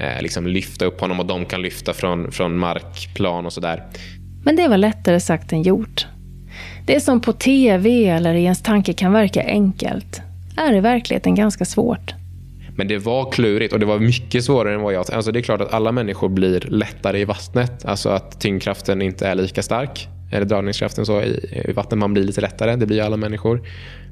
eh, 0.00 0.22
liksom 0.22 0.46
lyfta 0.46 0.84
upp 0.84 1.00
honom 1.00 1.20
och 1.20 1.26
de 1.26 1.44
kan 1.44 1.62
lyfta 1.62 1.92
från, 1.92 2.32
från 2.32 2.58
markplan 2.58 3.46
och 3.46 3.52
sådär. 3.52 3.82
Men 4.44 4.56
det 4.56 4.68
var 4.68 4.76
lättare 4.76 5.20
sagt 5.20 5.52
än 5.52 5.62
gjort. 5.62 6.06
Det 6.86 7.00
som 7.00 7.20
på 7.20 7.32
tv 7.32 8.08
eller 8.08 8.34
i 8.34 8.42
ens 8.42 8.62
tanke 8.62 8.92
kan 8.92 9.12
verka 9.12 9.42
enkelt 9.42 10.22
är 10.56 10.74
i 10.74 10.80
verkligheten 10.80 11.34
ganska 11.34 11.64
svårt. 11.64 12.14
Men 12.76 12.88
det 12.88 12.98
var 12.98 13.32
klurigt 13.32 13.72
och 13.72 13.80
det 13.80 13.86
var 13.86 13.98
mycket 13.98 14.44
svårare 14.44 14.74
än 14.74 14.80
vad 14.80 14.94
jag... 14.94 15.10
Alltså 15.12 15.32
det 15.32 15.38
är 15.38 15.42
klart 15.42 15.60
att 15.60 15.72
alla 15.72 15.92
människor 15.92 16.28
blir 16.28 16.60
lättare 16.60 17.20
i 17.20 17.24
vattnet. 17.24 17.84
Alltså 17.84 18.08
att 18.08 18.40
tyngdkraften 18.40 19.02
inte 19.02 19.26
är 19.26 19.34
lika 19.34 19.62
stark. 19.62 20.08
Eller 20.32 20.46
dragningskraften 20.46 21.06
så 21.06 21.22
i, 21.22 21.62
i 21.68 21.72
vattnet. 21.72 21.98
Man 21.98 22.12
blir 22.12 22.24
lite 22.24 22.40
lättare. 22.40 22.76
Det 22.76 22.86
blir 22.86 23.02
alla 23.02 23.16
människor. 23.16 23.62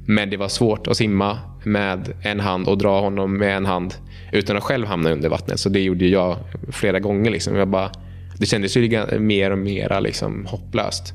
Men 0.07 0.29
det 0.29 0.37
var 0.37 0.47
svårt 0.47 0.87
att 0.87 0.97
simma 0.97 1.37
med 1.63 2.13
en 2.21 2.39
hand 2.39 2.67
och 2.67 2.77
dra 2.77 3.01
honom 3.01 3.37
med 3.37 3.57
en 3.57 3.65
hand 3.65 3.93
utan 4.31 4.57
att 4.57 4.63
själv 4.63 4.87
hamna 4.87 5.11
under 5.11 5.29
vattnet. 5.29 5.59
Så 5.59 5.69
det 5.69 5.79
gjorde 5.79 6.07
jag 6.07 6.37
flera 6.71 6.99
gånger. 6.99 7.31
Liksom. 7.31 7.55
Jag 7.55 7.67
bara, 7.67 7.91
det 8.37 8.45
kändes 8.45 8.77
ju 8.77 9.19
mer 9.19 9.51
och 9.51 9.57
mer 9.57 10.01
liksom 10.01 10.45
hopplöst. 10.45 11.13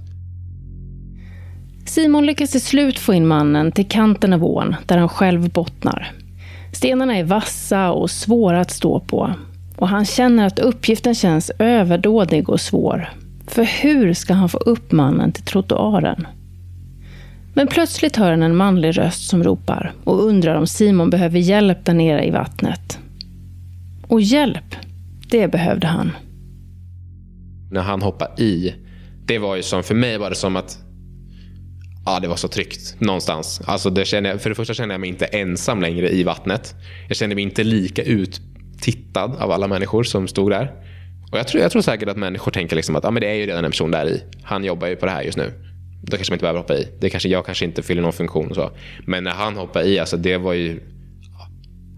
Simon 1.87 2.27
lyckas 2.27 2.51
till 2.51 2.61
slut 2.61 2.99
få 2.99 3.15
in 3.15 3.27
mannen 3.27 3.73
till 3.73 3.89
kanten 3.89 4.33
av 4.33 4.45
ån 4.45 4.77
där 4.87 4.99
han 4.99 5.09
själv 5.09 5.51
bottnar. 5.51 6.13
Stenarna 6.73 7.17
är 7.17 7.25
vassa 7.25 7.91
och 7.91 8.11
svåra 8.11 8.61
att 8.61 8.71
stå 8.71 9.01
på. 9.01 9.35
Och 9.77 9.89
han 9.89 10.05
känner 10.05 10.47
att 10.47 10.59
uppgiften 10.59 11.15
känns 11.15 11.51
överdådig 11.59 12.49
och 12.49 12.61
svår. 12.61 13.09
För 13.47 13.65
hur 13.65 14.15
ska 14.15 14.35
han 14.35 14.49
få 14.49 14.59
upp 14.59 14.93
mannen 14.93 15.33
till 15.33 15.45
trottoaren? 15.45 16.27
Men 17.55 17.67
plötsligt 17.67 18.17
hör 18.17 18.31
han 18.31 18.43
en 18.43 18.57
manlig 18.57 18.99
röst 18.99 19.29
som 19.29 19.45
ropar 19.45 19.93
och 20.05 20.25
undrar 20.25 20.55
om 20.55 20.67
Simon 20.67 21.11
behöver 21.11 21.39
hjälp 21.39 21.85
där 21.85 21.95
nere 21.95 22.27
i 22.27 22.31
vattnet. 22.31 22.99
Och 24.09 24.21
hjälp, 24.21 24.77
det 25.31 25.49
behövde 25.49 25.87
han. 25.87 26.13
När 27.71 27.81
han 27.81 28.03
hoppade 28.03 28.43
i, 28.43 28.75
det 29.27 29.39
var 29.39 29.57
ju 29.57 29.63
som, 29.63 29.83
för 29.83 29.95
mig 29.95 30.19
var 30.19 30.31
det 30.31 30.37
som 30.37 30.57
att 30.57 30.79
Ja, 32.09 32.21
det 32.21 32.29
var 32.29 32.37
så 32.37 32.49
tryggt 32.49 32.97
någonstans. 32.99 33.61
Alltså 33.65 33.91
det 33.91 34.05
känner 34.05 34.31
jag, 34.31 34.43
för 34.43 34.51
det 34.51 34.55
första 34.55 34.75
känner 34.75 34.95
jag 34.95 35.01
mig 35.01 35.09
inte 35.09 35.27
ensam 35.27 35.81
längre 35.81 36.11
i 36.11 36.23
vattnet. 36.23 36.75
Jag 37.09 37.17
känner 37.17 37.35
mig 37.35 37.45
inte 37.45 37.65
lika 37.65 38.03
uttittad 38.03 39.37
av 39.39 39.51
alla 39.51 39.69
människor 39.69 40.03
som 40.03 40.29
stod 40.29 40.51
där. 40.51 40.73
Och 41.33 41.39
jag 41.39 41.49
tror, 41.49 41.63
jag 41.63 41.73
tror 41.73 41.83
säkert 41.83 42.09
att 42.09 42.17
människor 42.17 42.53
tänker 42.53 42.77
liksom 42.77 42.97
att 42.97 43.05
ah, 43.05 43.11
men 43.11 43.21
det 43.21 43.29
är 43.29 43.35
ju 43.35 43.47
redan 43.47 43.65
en 43.65 43.71
person 43.71 43.91
där 43.91 44.07
i. 44.07 44.23
Han 44.43 44.65
jobbar 44.65 44.87
ju 44.87 44.97
på 44.97 45.07
det 45.07 45.13
här 45.13 45.23
just 45.23 45.39
nu. 45.39 45.53
Då 46.03 46.17
kanske 46.17 46.33
man 46.33 46.35
inte 46.35 46.43
behöver 46.43 46.61
hoppa 46.61 46.75
i. 46.75 46.89
Det 47.01 47.11
kanske, 47.11 47.29
jag 47.29 47.47
kanske 47.47 47.65
inte 47.65 47.83
fyller 47.83 48.03
någon 48.03 48.13
funktion. 48.13 48.49
Och 48.49 48.55
så. 48.55 48.71
Men 49.07 49.25
när 49.25 49.31
han 49.31 49.57
hoppade 49.57 49.89
i, 49.89 49.99
alltså 49.99 50.17
det 50.17 50.37
var 50.37 50.53
ju 50.53 50.81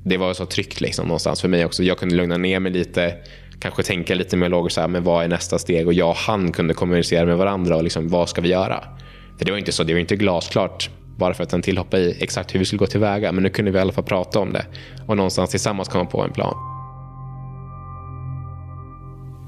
det 0.04 0.16
var 0.16 0.34
så 0.34 0.46
tryggt 0.46 0.80
liksom, 0.80 1.06
någonstans 1.06 1.40
för 1.40 1.48
mig 1.48 1.64
också. 1.64 1.82
Jag 1.82 1.98
kunde 1.98 2.14
lugna 2.14 2.36
ner 2.36 2.60
mig 2.60 2.72
lite. 2.72 3.14
Kanske 3.60 3.82
tänka 3.82 4.14
lite 4.14 4.36
mer 4.36 4.48
logiskt, 4.48 4.74
så 4.74 4.80
här, 4.80 4.88
men 4.88 5.04
vad 5.04 5.24
är 5.24 5.28
nästa 5.28 5.58
steg? 5.58 5.86
Och 5.86 5.92
jag 5.92 6.08
och 6.08 6.16
han 6.16 6.52
kunde 6.52 6.74
kommunicera 6.74 7.26
med 7.26 7.36
varandra 7.36 7.76
och 7.76 7.84
liksom, 7.84 8.08
vad 8.08 8.28
ska 8.28 8.40
vi 8.40 8.48
göra? 8.48 8.84
För 9.40 9.44
det 9.44 9.50
var 9.52 9.58
inte 9.58 9.72
så, 9.72 9.84
det 9.84 9.92
var 9.92 10.00
inte 10.00 10.16
glasklart 10.16 10.90
bara 11.16 11.34
för 11.34 11.42
att 11.42 11.50
den 11.50 11.62
tillhoppade 11.62 12.02
i 12.02 12.16
exakt 12.20 12.54
hur 12.54 12.58
vi 12.58 12.64
skulle 12.64 12.78
gå 12.78 12.86
tillväga. 12.86 13.32
Men 13.32 13.42
nu 13.42 13.48
kunde 13.48 13.70
vi 13.70 13.78
i 13.78 13.80
alla 13.80 13.92
fall 13.92 14.04
prata 14.04 14.38
om 14.38 14.52
det 14.52 14.66
och 15.06 15.16
någonstans 15.16 15.50
tillsammans 15.50 15.88
komma 15.88 16.04
på 16.04 16.22
en 16.22 16.32
plan. 16.32 16.54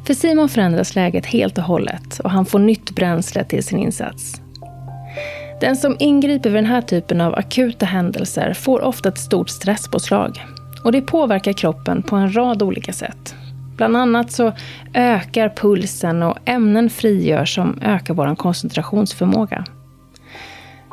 För 0.06 0.14
Simon 0.14 0.48
förändras 0.48 0.94
läget 0.94 1.26
helt 1.26 1.58
och 1.58 1.64
hållet 1.64 2.18
och 2.18 2.30
han 2.30 2.46
får 2.46 2.58
nytt 2.58 2.90
bränsle 2.90 3.44
till 3.44 3.64
sin 3.64 3.78
insats. 3.78 4.40
Den 5.60 5.76
som 5.76 5.96
ingriper 5.98 6.50
vid 6.50 6.58
den 6.58 6.66
här 6.66 6.82
typen 6.82 7.20
av 7.20 7.34
akuta 7.34 7.86
händelser 7.86 8.54
får 8.54 8.80
ofta 8.80 9.08
ett 9.08 9.18
stort 9.18 9.50
stresspåslag. 9.50 10.44
Och 10.84 10.92
det 10.92 11.00
påverkar 11.00 11.52
kroppen 11.52 12.02
på 12.02 12.16
en 12.16 12.36
rad 12.36 12.62
olika 12.62 12.92
sätt. 12.92 13.34
Bland 13.76 13.96
annat 13.96 14.32
så 14.32 14.52
ökar 14.94 15.48
pulsen 15.48 16.22
och 16.22 16.38
ämnen 16.44 16.90
frigörs 16.90 17.54
som 17.54 17.78
ökar 17.82 18.14
vår 18.14 18.34
koncentrationsförmåga. 18.34 19.64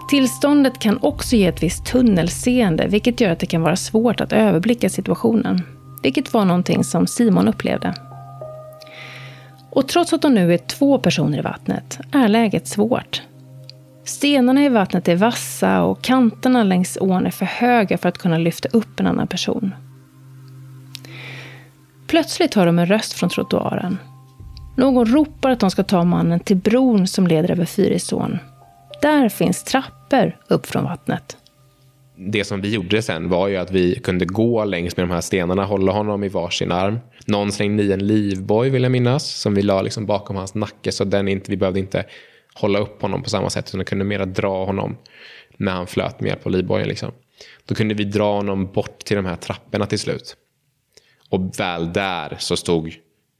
Tillståndet 0.10 0.80
kan 0.80 1.00
också 1.02 1.36
ge 1.36 1.48
ett 1.48 1.64
visst 1.64 1.86
tunnelseende, 1.86 2.88
vilket 2.88 3.22
gör 3.22 3.32
att 3.32 3.40
det 3.40 3.46
kan 3.46 3.62
vara 3.62 3.76
svårt 3.76 4.22
att 4.22 4.34
överblicka 4.34 4.90
situationen. 4.90 5.62
Vilket 6.04 6.34
var 6.34 6.46
någonting 6.46 6.84
som 6.84 7.08
Simon 7.08 7.48
upplevde. 7.48 7.94
Och 9.70 9.88
trots 9.88 10.14
att 10.14 10.22
de 10.22 10.34
nu 10.34 10.54
är 10.54 10.58
två 10.58 11.00
personer 11.00 11.38
i 11.38 11.42
vattnet 11.42 12.00
är 12.12 12.28
läget 12.28 12.68
svårt. 12.68 13.22
Stenarna 14.04 14.66
i 14.66 14.70
vattnet 14.70 15.08
är 15.08 15.16
vassa 15.16 15.84
och 15.84 16.02
kanterna 16.02 16.64
längs 16.64 16.98
ån 17.02 17.26
är 17.26 17.32
för 17.32 17.46
höga 17.46 17.98
för 17.98 18.10
att 18.10 18.18
kunna 18.18 18.38
lyfta 18.38 18.70
upp 18.70 19.00
en 19.00 19.08
annan 19.08 19.28
person. 19.28 19.74
Plötsligt 22.08 22.54
hör 22.54 22.66
de 22.66 22.80
en 22.80 22.86
röst 22.86 23.14
från 23.14 23.30
trottoaren. 23.30 23.98
Någon 24.78 25.06
ropar 25.06 25.50
att 25.50 25.60
de 25.60 25.72
ska 25.72 25.84
ta 25.84 26.04
mannen 26.04 26.40
till 26.40 26.58
bron 26.58 27.08
som 27.08 27.28
leder 27.28 27.52
över 27.52 27.66
Fyrisån. 27.66 28.40
Där 29.02 29.30
finns 29.30 29.64
papper 30.10 30.38
upp 30.48 30.66
från 30.66 30.84
vattnet. 30.84 31.38
Det 32.16 32.44
som 32.44 32.62
vi 32.62 32.74
gjorde 32.74 33.02
sen 33.02 33.30
var 33.30 33.48
ju 33.48 33.58
att 33.58 33.72
vi 33.72 34.00
kunde 34.00 34.26
gå 34.26 34.66
längs 34.66 34.98
med 34.98 35.08
de 35.08 35.14
här 35.14 35.22
stenarna, 35.22 35.66
hålla 35.66 35.92
honom 35.92 36.24
i 36.24 36.30
varsin 36.30 36.72
arm. 36.72 37.00
Någon 37.26 37.52
slängde 37.52 37.84
i 37.84 37.92
en 37.92 38.08
livboj 38.08 38.70
vill 38.70 38.84
jag 38.84 38.92
minnas, 38.92 39.30
som 39.30 39.56
vi 39.56 39.62
la 39.62 39.82
liksom 39.82 40.06
bakom 40.06 40.36
hans 40.36 40.56
nacke 40.56 40.92
så 40.92 41.04
den 41.04 41.28
inte, 41.28 41.52
vi 41.52 41.58
behövde 41.58 41.80
inte 41.80 42.06
hålla 42.54 42.80
upp 42.80 43.02
honom 43.02 43.24
på 43.24 43.30
samma 43.30 43.50
sätt 43.50 43.70
utan 43.70 43.86
kunde 43.86 44.06
mera 44.06 44.26
dra 44.26 44.66
honom 44.66 44.98
när 45.58 45.72
han 45.72 45.88
flöt 45.88 46.20
med 46.20 46.30
hjälp 46.30 46.46
av 46.46 46.52
livbojen. 46.52 46.88
Liksom. 46.88 47.12
Då 47.66 47.76
kunde 47.76 47.94
vi 47.94 48.04
dra 48.04 48.36
honom 48.36 48.72
bort 48.72 49.00
till 49.00 49.18
de 49.18 49.26
här 49.26 49.36
trapporna 49.36 49.86
till 49.86 50.00
slut. 50.00 50.36
Och 51.30 51.60
väl 51.60 51.94
där 51.94 52.36
så 52.40 52.58
stod 52.58 52.94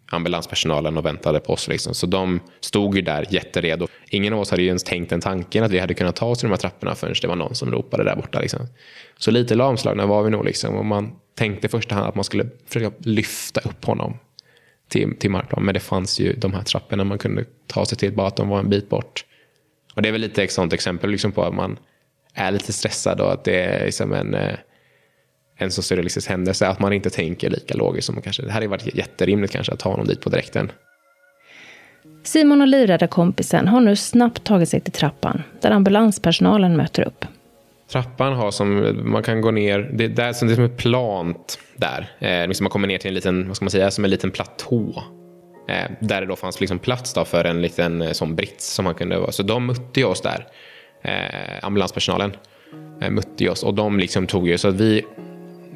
ambulanspersonalen 0.10 0.98
och 0.98 1.06
väntade 1.06 1.40
på 1.40 1.54
oss. 1.54 1.68
Liksom. 1.68 1.94
Så 1.94 2.06
de 2.06 2.40
stod 2.60 2.96
ju 2.96 3.02
där 3.02 3.26
jätteredo. 3.30 3.88
Ingen 4.10 4.34
av 4.34 4.40
oss 4.40 4.52
hade 4.52 4.62
ju 4.62 4.68
ens 4.68 4.84
tänkt 4.84 5.10
den 5.10 5.22
tanken 5.22 5.64
att 5.64 5.72
vi 5.72 5.80
hade 5.80 5.94
kunnat 5.94 6.16
ta 6.16 6.26
oss 6.26 6.40
till 6.40 6.48
de 6.48 6.52
här 6.52 6.58
trapporna 6.58 6.96
förrän 6.96 7.16
det 7.22 7.28
var 7.28 7.36
någon 7.36 7.56
som 7.56 7.72
ropade 7.72 8.04
där 8.04 8.16
borta. 8.16 8.40
Liksom. 8.40 8.68
Så 9.18 9.32
lite 9.32 9.56
lamslagna 9.56 10.06
var 10.06 10.24
vi 10.24 10.30
nog. 10.30 10.46
Liksom. 10.46 10.76
Och 10.76 10.86
man 10.86 11.12
tänkte 11.36 11.68
i 11.68 11.70
första 11.70 11.96
hand 11.96 12.08
att 12.08 12.16
man 12.16 12.24
skulle 12.24 12.48
försöka 12.68 12.96
lyfta 13.00 13.62
upp 13.62 13.86
honom 13.86 14.18
till, 14.88 15.18
till 15.18 15.30
markplan. 15.30 15.66
Men 15.66 15.74
det 15.74 15.80
fanns 15.80 16.20
ju 16.20 16.34
de 16.34 16.54
här 16.54 16.64
trapporna 16.64 17.04
man 17.04 17.18
kunde 17.18 17.46
ta 17.68 17.86
sig 17.86 17.98
till 17.98 18.14
bara 18.14 18.28
att 18.28 18.36
de 18.36 18.50
var 18.50 18.60
en 18.60 18.70
bit 18.70 18.90
bort. 18.90 19.26
Och 19.96 20.02
det 20.02 20.08
är 20.10 20.12
väl 20.12 20.22
lite 20.22 20.44
ett 20.44 20.52
sånt 20.52 20.74
exempel 20.74 21.10
liksom 21.10 21.32
på 21.32 21.44
att 21.44 21.54
man 21.54 21.80
är 22.34 22.52
lite 22.52 22.74
stressad 22.74 23.22
och 23.22 23.34
att 23.34 23.44
det 23.44 23.62
är 23.62 23.86
liksom 23.86 24.14
en 24.14 24.34
eh, 24.34 24.56
en 25.60 25.72
så 25.72 25.82
surrealistisk 25.82 26.30
händelse 26.30 26.68
att 26.68 26.80
man 26.80 26.94
inte 26.94 27.10
tänker 27.10 27.50
lika 27.50 27.74
logiskt 27.74 28.06
som 28.06 28.16
man 28.16 28.22
kanske. 28.22 28.44
Det 28.44 28.52
hade 28.52 28.68
varit 28.68 28.96
jätterimligt 28.96 29.54
kanske 29.54 29.74
att 29.74 29.80
ta 29.80 29.90
honom 29.90 30.08
dit 30.08 30.22
på 30.22 30.30
direkten. 30.30 30.72
Simon 32.24 32.62
och 32.62 32.68
livräddarkompisen 32.68 33.68
har 33.68 33.82
nu 33.82 33.96
snabbt 33.96 34.44
tagit 34.44 34.70
sig 34.70 34.82
till 34.82 34.94
trappan 34.94 35.44
där 35.62 35.72
ambulanspersonalen 35.72 36.78
möter 36.78 37.08
upp. 37.08 37.26
Trappan 37.92 38.34
har 38.34 38.52
som, 38.52 38.98
man 39.04 39.24
kan 39.24 39.42
gå 39.42 39.52
ner, 39.52 39.80
det, 39.94 40.08
det 40.08 40.24
är 40.24 40.34
som, 40.34 40.48
det 40.48 40.54
är 40.54 40.56
som 40.56 40.64
ett 40.64 40.78
plant 40.78 41.60
där. 41.76 42.12
Eh, 42.20 42.48
liksom 42.48 42.64
man 42.64 42.72
kommer 42.72 42.88
ner 42.88 42.98
till 42.98 43.08
en 43.08 43.14
liten, 43.14 43.48
vad 43.48 43.56
ska 43.56 43.66
man 43.66 43.72
säga, 43.72 43.92
som 43.92 44.04
en 44.04 44.12
liten 44.12 44.32
platå. 44.32 45.04
Eh, 45.70 45.92
där 46.00 46.22
det 46.22 46.28
då 46.28 46.36
fanns 46.36 46.60
liksom 46.60 46.80
plats 46.80 47.14
då 47.14 47.26
för 47.26 47.46
en 47.46 47.62
liten 47.62 48.02
eh, 48.02 48.12
sån 48.12 48.36
brits 48.36 48.74
som 48.74 48.86
man 48.86 48.96
kunde 48.96 49.20
vara. 49.20 49.32
Så 49.32 49.44
de 49.44 49.66
mötte 49.66 50.04
oss 50.04 50.22
där, 50.22 50.48
eh, 51.02 51.66
ambulanspersonalen. 51.66 52.32
Eh, 53.02 53.10
mötte 53.10 53.50
oss 53.50 53.64
och 53.64 53.74
de 53.74 54.00
liksom 54.00 54.28
tog 54.28 54.48
ju, 54.48 54.58
så 54.58 54.68
att 54.68 54.76
vi 54.76 55.06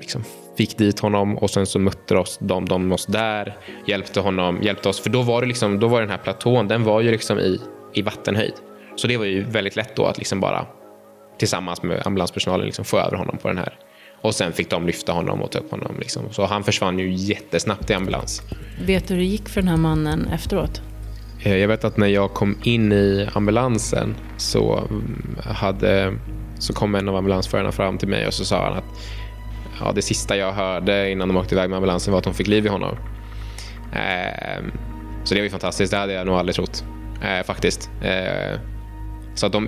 liksom 0.03 0.23
fick 0.57 0.77
dit 0.77 0.99
honom 0.99 1.37
och 1.37 1.49
sen 1.49 1.65
så 1.65 1.79
mötte 1.79 2.17
oss 2.17 2.37
de, 2.41 2.65
de 2.65 2.91
oss 2.91 3.05
där, 3.05 3.57
hjälpte 3.87 4.19
honom, 4.19 4.61
hjälpte 4.61 4.89
oss. 4.89 4.99
För 4.99 5.09
då 5.09 5.21
var 5.21 5.41
det 5.41 5.47
liksom, 5.47 5.79
då 5.79 5.87
var 5.87 6.01
den 6.01 6.09
här 6.09 6.17
platån, 6.17 6.67
den 6.67 6.83
var 6.83 7.01
ju 7.01 7.11
liksom 7.11 7.39
i, 7.39 7.59
i 7.93 8.01
vattenhöjd. 8.01 8.53
Så 8.95 9.07
det 9.07 9.17
var 9.17 9.25
ju 9.25 9.43
väldigt 9.43 9.75
lätt 9.75 9.95
då 9.95 10.05
att 10.05 10.17
liksom 10.17 10.39
bara 10.39 10.65
tillsammans 11.37 11.83
med 11.83 12.01
ambulanspersonalen 12.05 12.65
liksom 12.65 12.85
få 12.85 12.97
över 12.97 13.17
honom 13.17 13.37
på 13.37 13.47
den 13.47 13.57
här. 13.57 13.73
Och 14.21 14.35
sen 14.35 14.53
fick 14.53 14.69
de 14.69 14.87
lyfta 14.87 15.11
honom 15.11 15.41
och 15.41 15.51
ta 15.51 15.59
upp 15.59 15.71
honom. 15.71 15.95
Liksom. 15.99 16.23
Så 16.31 16.45
han 16.45 16.63
försvann 16.63 16.99
ju 16.99 17.13
jättesnabbt 17.13 17.89
i 17.89 17.93
ambulans. 17.93 18.41
Vet 18.85 19.07
du 19.07 19.13
hur 19.13 19.21
det 19.21 19.27
gick 19.27 19.49
för 19.49 19.61
den 19.61 19.67
här 19.67 19.77
mannen 19.77 20.27
efteråt? 20.33 20.81
Eh, 21.43 21.57
jag 21.57 21.67
vet 21.67 21.83
att 21.83 21.97
när 21.97 22.07
jag 22.07 22.33
kom 22.33 22.57
in 22.63 22.91
i 22.91 23.29
ambulansen 23.33 24.15
så, 24.37 24.77
mm, 24.89 25.37
hade, 25.43 26.13
så 26.59 26.73
kom 26.73 26.95
en 26.95 27.09
av 27.09 27.15
ambulansförarna 27.15 27.71
fram 27.71 27.97
till 27.97 28.07
mig 28.07 28.27
och 28.27 28.33
så 28.33 28.45
sa 28.45 28.63
han 28.63 28.77
att 28.77 28.99
ja, 29.79 29.91
det 29.91 30.01
sista 30.01 30.37
jag 30.37 30.51
hörde 30.53 31.11
innan 31.11 31.27
de 31.27 31.37
åkte 31.37 31.55
iväg 31.55 31.69
med 31.69 31.77
ambulansen 31.77 32.11
var 32.11 32.17
att 32.17 32.23
de 32.23 32.33
fick 32.33 32.47
liv 32.47 32.65
i 32.65 32.69
honom. 32.69 32.97
Eh, 33.93 34.63
så 35.23 35.33
det 35.33 35.39
var 35.39 35.43
ju 35.43 35.49
fantastiskt. 35.49 35.91
Det 35.91 35.97
hade 35.97 36.13
jag 36.13 36.25
nog 36.25 36.35
aldrig 36.35 36.55
trott. 36.55 36.83
Eh, 37.21 37.45
faktiskt. 37.45 37.89
Eh, 38.01 38.59
så 39.35 39.45
att 39.45 39.51
de, 39.51 39.67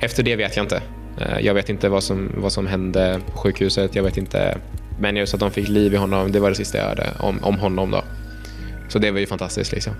efter 0.00 0.22
det 0.22 0.36
vet 0.36 0.56
jag 0.56 0.64
inte. 0.64 0.82
Eh, 1.20 1.40
jag 1.40 1.54
vet 1.54 1.68
inte 1.68 1.88
vad 1.88 2.02
som, 2.02 2.30
vad 2.36 2.52
som 2.52 2.66
hände 2.66 3.20
på 3.26 3.38
sjukhuset. 3.38 3.94
Jag 3.94 4.02
vet 4.02 4.16
inte. 4.16 4.58
Men 5.00 5.16
just 5.16 5.34
att 5.34 5.40
de 5.40 5.50
fick 5.50 5.68
liv 5.68 5.94
i 5.94 5.96
honom, 5.96 6.32
det 6.32 6.40
var 6.40 6.48
det 6.48 6.54
sista 6.54 6.78
jag 6.78 6.84
hörde 6.84 7.06
om, 7.18 7.38
om 7.42 7.58
honom. 7.58 7.90
då. 7.90 8.04
Så 8.88 8.98
det 8.98 9.10
var 9.10 9.18
ju 9.18 9.26
fantastiskt. 9.26 9.72
liksom. 9.72 9.92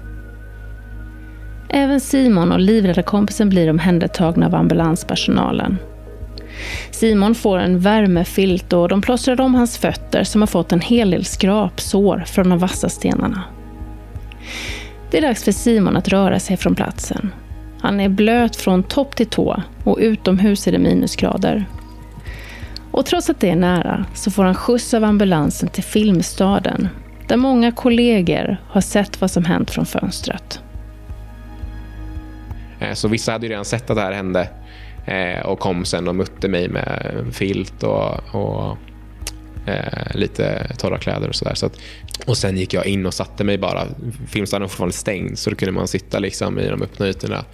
Även 1.68 2.00
Simon 2.00 2.52
och 2.52 2.60
livräddarkompisen 2.60 3.48
blir 3.48 3.70
omhändertagna 3.70 4.46
av 4.46 4.54
ambulanspersonalen. 4.54 5.78
Simon 6.90 7.34
får 7.34 7.58
en 7.58 7.80
värmefilt 7.80 8.72
och 8.72 8.88
de 8.88 9.02
plåstrar 9.02 9.40
om 9.40 9.54
hans 9.54 9.78
fötter 9.78 10.24
som 10.24 10.42
har 10.42 10.46
fått 10.46 10.72
en 10.72 10.80
hel 10.80 11.10
del 11.10 11.24
skrapsår 11.24 12.24
från 12.26 12.48
de 12.48 12.58
vassa 12.58 12.88
stenarna. 12.88 13.44
Det 15.10 15.18
är 15.18 15.22
dags 15.22 15.44
för 15.44 15.52
Simon 15.52 15.96
att 15.96 16.08
röra 16.08 16.40
sig 16.40 16.56
från 16.56 16.74
platsen. 16.74 17.32
Han 17.80 18.00
är 18.00 18.08
blöt 18.08 18.56
från 18.56 18.82
topp 18.82 19.16
till 19.16 19.26
tå 19.26 19.62
och 19.84 19.98
utomhus 20.00 20.66
är 20.66 20.72
det 20.72 20.78
minusgrader. 20.78 21.64
Och 22.90 23.06
trots 23.06 23.30
att 23.30 23.40
det 23.40 23.50
är 23.50 23.56
nära 23.56 24.04
så 24.14 24.30
får 24.30 24.44
han 24.44 24.54
skjuts 24.54 24.94
av 24.94 25.04
ambulansen 25.04 25.68
till 25.68 25.84
Filmstaden 25.84 26.88
där 27.28 27.36
många 27.36 27.72
kollegor 27.72 28.56
har 28.68 28.80
sett 28.80 29.20
vad 29.20 29.30
som 29.30 29.44
hänt 29.44 29.70
från 29.70 29.86
fönstret. 29.86 30.60
Eh, 32.80 32.92
så 32.92 33.08
vissa 33.08 33.32
hade 33.32 33.46
ju 33.46 33.50
redan 33.50 33.64
sett 33.64 33.90
att 33.90 33.96
det 33.96 34.02
här 34.02 34.12
hände 34.12 34.48
Eh, 35.08 35.46
och 35.46 35.58
kom 35.58 35.84
sen 35.84 36.08
och 36.08 36.14
mötte 36.14 36.48
mig 36.48 36.68
med 36.68 37.24
filt 37.32 37.82
och, 37.82 38.34
och 38.34 38.76
eh, 39.66 40.14
lite 40.14 40.66
torra 40.78 40.98
kläder 40.98 41.28
och 41.28 41.34
sådär. 41.34 41.54
Så 41.54 41.70
och 42.26 42.36
sen 42.36 42.56
gick 42.56 42.74
jag 42.74 42.86
in 42.86 43.06
och 43.06 43.14
satte 43.14 43.44
mig 43.44 43.58
bara. 43.58 43.86
Filmstaden 44.28 44.62
var 44.62 44.68
fortfarande 44.68 44.94
stängd 44.94 45.38
så 45.38 45.50
då 45.50 45.56
kunde 45.56 45.72
man 45.72 45.88
sitta 45.88 46.18
liksom 46.18 46.58
i 46.58 46.68
de 46.68 46.82
öppna 46.82 47.08
ytorna. 47.08 47.44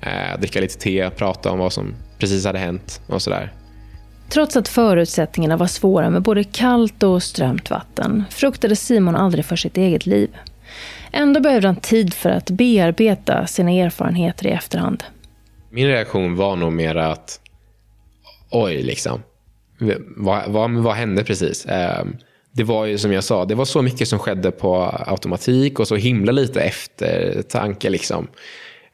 Eh, 0.00 0.40
dricka 0.40 0.60
lite 0.60 0.78
te, 0.78 1.10
prata 1.10 1.50
om 1.50 1.58
vad 1.58 1.72
som 1.72 1.94
precis 2.18 2.44
hade 2.44 2.58
hänt 2.58 3.00
och 3.06 3.22
sådär. 3.22 3.52
Trots 4.28 4.56
att 4.56 4.68
förutsättningarna 4.68 5.56
var 5.56 5.66
svåra 5.66 6.10
med 6.10 6.22
både 6.22 6.44
kallt 6.44 7.02
och 7.02 7.22
strömt 7.22 7.70
vatten 7.70 8.24
fruktade 8.30 8.76
Simon 8.76 9.16
aldrig 9.16 9.44
för 9.44 9.56
sitt 9.56 9.76
eget 9.76 10.06
liv. 10.06 10.30
Ändå 11.12 11.40
behövde 11.40 11.68
han 11.68 11.76
tid 11.76 12.14
för 12.14 12.30
att 12.30 12.50
bearbeta 12.50 13.46
sina 13.46 13.70
erfarenheter 13.70 14.46
i 14.46 14.50
efterhand. 14.50 15.04
Min 15.70 15.86
reaktion 15.86 16.36
var 16.36 16.56
nog 16.56 16.72
mer 16.72 16.96
att 16.96 17.40
oj, 18.50 18.82
liksom. 18.82 19.22
Vad, 20.16 20.50
vad, 20.50 20.70
vad 20.70 20.94
hände 20.94 21.24
precis? 21.24 21.66
Ehm, 21.66 22.16
det 22.52 22.64
var 22.64 22.86
ju 22.86 22.98
som 22.98 23.12
jag 23.12 23.24
sa, 23.24 23.44
det 23.44 23.54
var 23.54 23.64
så 23.64 23.82
mycket 23.82 24.08
som 24.08 24.18
skedde 24.18 24.50
på 24.50 24.74
automatik 25.06 25.80
och 25.80 25.88
så 25.88 25.96
himla 25.96 26.32
lite 26.32 26.60
eftertanke. 26.60 27.90
Liksom. 27.90 28.28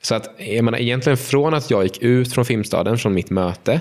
Så 0.03 0.15
att, 0.15 0.31
jag 0.39 0.65
menar, 0.65 0.79
egentligen 0.79 1.17
från 1.17 1.55
att 1.55 1.71
jag 1.71 1.83
gick 1.83 2.03
ut 2.03 2.33
från 2.33 2.45
Filmstaden, 2.45 2.99
från 2.99 3.15
mitt 3.15 3.31
möte, 3.31 3.81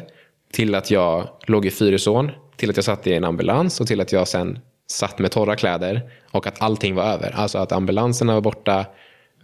till 0.54 0.76
att 0.76 0.92
jag 0.92 1.28
låg 1.48 1.66
i 1.66 1.72
Fyrisån, 1.72 2.32
till 2.56 2.70
att 2.70 2.76
jag 2.76 2.86
satt 2.86 3.08
i 3.08 3.14
en 3.14 3.24
ambulans 3.24 3.82
och 3.82 3.88
till 3.88 4.02
att 4.02 4.12
jag 4.12 4.28
sen 4.28 4.60
satt 4.88 5.20
med 5.20 5.32
torra 5.32 5.56
kläder 5.56 6.02
och 6.32 6.48
att 6.48 6.62
allting 6.62 6.96
var 6.96 7.04
över. 7.04 7.32
Alltså 7.36 7.58
att 7.58 7.72
ambulanserna 7.72 8.34
var 8.34 8.42
borta, 8.42 8.86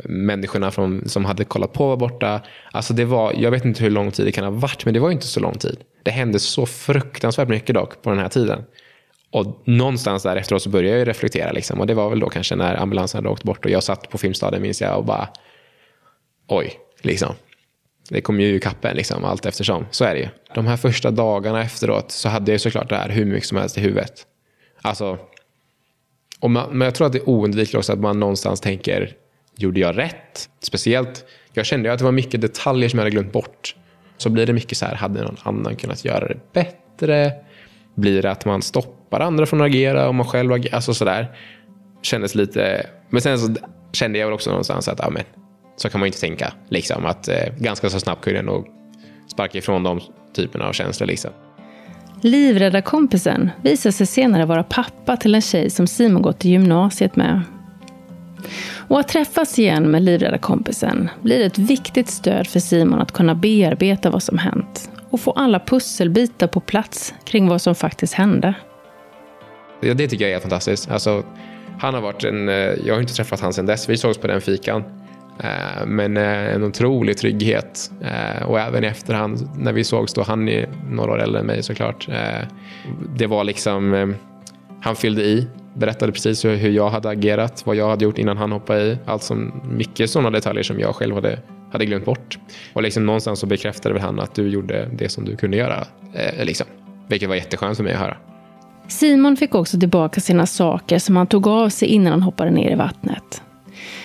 människorna 0.04 0.72
från, 0.72 1.10
som 1.10 1.26
hade 1.26 1.44
kollat 1.44 1.74
på 1.74 1.88
var 1.88 1.98
borta. 1.98 2.42
Alltså 2.72 2.94
det 2.94 3.06
var, 3.06 3.34
jag 3.38 3.52
vet 3.52 3.66
inte 3.66 3.84
hur 3.84 3.90
lång 3.90 4.12
tid 4.12 4.26
det 4.26 4.32
kan 4.32 4.44
ha 4.44 4.52
varit, 4.52 4.86
men 4.86 4.94
det 4.94 5.00
var 5.00 5.12
inte 5.12 5.28
så 5.28 5.40
lång 5.40 5.58
tid. 5.58 5.80
Det 6.04 6.12
hände 6.12 6.40
så 6.40 6.66
fruktansvärt 6.66 7.48
mycket 7.48 7.76
dock 7.76 8.02
på 8.02 8.10
den 8.10 8.20
här 8.20 8.30
tiden. 8.30 8.64
Och 9.32 9.64
någonstans 9.66 10.24
där 10.24 10.36
efteråt 10.36 10.62
så 10.62 10.70
började 10.70 11.00
jag 11.00 11.08
reflektera. 11.08 11.52
Liksom. 11.52 11.80
Och 11.80 11.88
det 11.88 11.94
var 11.94 12.10
väl 12.10 12.20
då 12.20 12.30
kanske 12.30 12.56
när 12.56 12.76
ambulansen 12.76 13.18
hade 13.18 13.30
åkt 13.30 13.44
bort 13.44 13.66
och 13.66 13.72
jag 13.72 13.84
satt 13.84 14.10
på 14.10 14.18
Filmstaden 14.18 14.62
minns 14.62 14.82
jag 14.82 14.98
och 14.98 15.06
bara 15.06 15.30
oj, 16.48 16.80
liksom. 17.02 17.36
Det 18.10 18.22
kom 18.22 18.40
ju 18.40 18.56
ikapp 18.56 18.86
en 18.86 18.96
liksom, 18.96 19.24
allt 19.24 19.46
eftersom. 19.46 19.86
Så 19.92 20.06
är 20.06 20.14
det 20.14 20.20
ju. 20.20 20.28
De 20.56 20.68
här 20.68 20.78
första 20.78 21.12
dagarna 21.12 21.62
efteråt 21.62 22.12
så 22.12 22.30
hade 22.30 22.52
jag 22.52 22.62
såklart 22.62 22.90
det 22.90 22.96
här 22.96 23.10
hur 23.10 23.26
mycket 23.26 23.48
som 23.48 23.58
helst 23.58 23.78
i 23.78 23.82
huvudet. 23.82 24.26
Alltså, 24.82 25.18
och 26.40 26.52
man, 26.52 26.78
men 26.78 26.86
jag 26.86 26.96
tror 26.96 27.08
att 27.08 27.14
det 27.14 27.20
är 27.20 27.30
oundvikligt 27.30 27.76
också 27.76 27.94
att 27.94 28.00
man 28.00 28.20
någonstans 28.20 28.62
tänker 28.62 29.16
Gjorde 29.62 29.80
jag 29.80 29.97
rätt? 29.97 30.50
Speciellt, 30.60 31.26
jag 31.54 31.65
kände 31.65 31.93
att 31.93 32.00
det 32.00 32.06
var 32.06 32.12
mycket 32.12 32.41
detaljer 32.41 32.89
som 32.89 33.00
jag 33.00 33.04
hade 33.04 33.12
glömt 33.12 33.32
bort. 33.32 33.76
Så 34.17 34.30
blir 34.30 34.45
det 34.45 34.54
mycket 34.54 34.78
så 34.78 34.86
här, 34.86 34.95
hade 34.95 35.24
någon 35.24 35.38
annan 35.43 35.76
kunnat 35.76 36.06
göra 36.06 36.28
det 36.28 36.54
bättre? 36.54 37.32
Blir 37.95 38.21
det 38.21 38.32
att 38.32 38.45
man 38.45 38.62
stoppar 38.62 39.19
andra 39.19 39.45
från 39.45 39.62
att 39.62 39.67
agera 39.67 40.08
och 40.08 40.15
man 40.15 40.26
själv 40.26 40.52
agerar. 40.52 40.76
Alltså 40.76 40.93
sådär. 40.93 41.32
Kändes 42.02 42.36
lite... 42.36 42.86
Men 43.10 43.21
sen 43.21 43.39
så 43.39 43.56
kände 43.91 44.19
jag 44.19 44.28
väl 44.28 44.34
också 44.34 44.50
någonstans 44.50 44.88
att, 44.88 45.00
ja 45.00 45.10
men, 45.10 45.24
så 45.76 45.89
kan 45.89 46.00
man 46.00 46.06
ju 46.06 46.10
inte 46.10 46.19
tänka. 46.19 46.54
Liksom, 46.69 47.06
att 47.06 47.28
eh, 47.28 47.54
ganska 47.58 47.89
så 47.89 48.00
snabbt 48.00 48.24
kunde 48.24 48.39
jag 48.39 48.45
nog 48.45 48.67
sparka 49.32 49.58
ifrån 49.58 49.84
de 49.84 50.00
typerna 50.36 50.65
av 50.65 50.74
känslor. 50.74 51.08
Liksom. 51.08 51.32
Livrädda 52.21 52.82
kompisen 52.82 53.50
visade 53.63 53.93
sig 53.93 54.08
senare 54.08 54.45
vara 54.45 54.63
pappa 54.63 55.17
till 55.17 55.36
en 55.36 55.41
tjej 55.41 55.69
som 55.69 55.88
Simon 55.88 56.21
gått 56.21 56.45
i 56.45 56.50
gymnasiet 56.50 57.15
med. 57.15 57.41
Och 58.88 58.99
att 58.99 59.08
träffas 59.08 59.60
igen 59.60 59.91
med 59.91 60.01
livrädda 60.01 60.38
kompisen 60.38 61.10
blir 61.21 61.45
ett 61.45 61.58
viktigt 61.58 62.10
stöd 62.10 62.47
för 62.47 62.60
Simon 62.60 62.99
att 62.99 63.12
kunna 63.12 63.36
bearbeta 63.36 64.10
vad 64.10 64.23
som 64.23 64.38
hänt 64.38 64.89
och 65.10 65.19
få 65.19 65.32
alla 65.32 65.60
pusselbitar 65.60 66.47
på 66.47 66.60
plats 66.60 67.13
kring 67.23 67.47
vad 67.47 67.62
som 67.62 67.75
faktiskt 67.75 68.13
hände. 68.13 68.54
Ja, 69.82 69.93
det 69.93 70.08
tycker 70.08 70.25
jag 70.25 70.34
är 70.34 70.39
fantastiskt. 70.39 70.91
Alltså, 70.91 71.23
han 71.80 71.93
har 71.93 72.01
varit 72.01 72.23
en, 72.23 72.49
eh, 72.49 72.56
jag 72.56 72.93
har 72.93 73.01
inte 73.01 73.13
träffat 73.13 73.39
honom 73.39 73.54
sedan 73.54 73.65
dess, 73.65 73.89
vi 73.89 73.97
sågs 73.97 74.17
på 74.17 74.27
den 74.27 74.41
fikan. 74.41 74.84
Eh, 75.39 75.86
men 75.86 76.17
eh, 76.17 76.56
en 76.56 76.63
otrolig 76.63 77.17
trygghet. 77.17 77.91
Och 78.45 78.60
även 78.60 78.84
i 78.84 78.88
efterhand 78.88 79.49
när 79.58 79.73
vi 79.73 79.84
sågs 79.84 80.13
då, 80.13 80.23
han 80.23 80.49
är 80.49 80.69
några 80.89 81.12
år 81.12 81.21
äldre 81.21 81.39
än 81.39 81.45
mig 81.45 81.63
såklart. 81.63 82.10
Det 83.15 83.27
var 83.27 83.43
liksom, 83.43 84.15
han 84.82 84.95
fyllde 84.95 85.21
i, 85.21 85.47
berättade 85.73 86.12
precis 86.12 86.45
hur 86.45 86.69
jag 86.69 86.89
hade 86.89 87.10
agerat, 87.10 87.65
vad 87.65 87.75
jag 87.75 87.89
hade 87.89 88.05
gjort 88.05 88.17
innan 88.17 88.38
han 88.38 88.51
hoppade 88.51 88.81
i. 88.81 88.97
Allt 89.05 89.23
som, 89.23 89.62
mycket 89.63 90.10
sådana 90.10 90.29
detaljer 90.29 90.63
som 90.63 90.79
jag 90.79 90.95
själv 90.95 91.15
hade, 91.15 91.39
hade 91.71 91.86
glömt 91.86 92.05
bort. 92.05 92.39
Och 92.73 92.84
liksom 92.84 93.05
någonstans 93.05 93.39
så 93.39 93.45
bekräftade 93.45 93.93
väl 93.93 94.03
han 94.03 94.19
att 94.19 94.36
du 94.36 94.47
gjorde 94.49 94.89
det 94.93 95.10
som 95.10 95.25
du 95.25 95.36
kunde 95.36 95.57
göra. 95.57 95.86
Eh, 96.13 96.45
liksom. 96.45 96.67
Vilket 97.07 97.29
var 97.29 97.36
jätteskönt 97.36 97.77
för 97.77 97.84
mig 97.84 97.93
att 97.93 97.99
höra. 97.99 98.17
Simon 98.88 99.38
fick 99.38 99.55
också 99.55 99.79
tillbaka 99.79 100.21
sina 100.21 100.45
saker 100.45 100.99
som 100.99 101.15
han 101.15 101.27
tog 101.27 101.47
av 101.47 101.69
sig 101.69 101.88
innan 101.88 102.12
han 102.12 102.21
hoppade 102.21 102.51
ner 102.51 102.71
i 102.71 102.75
vattnet. 102.75 103.41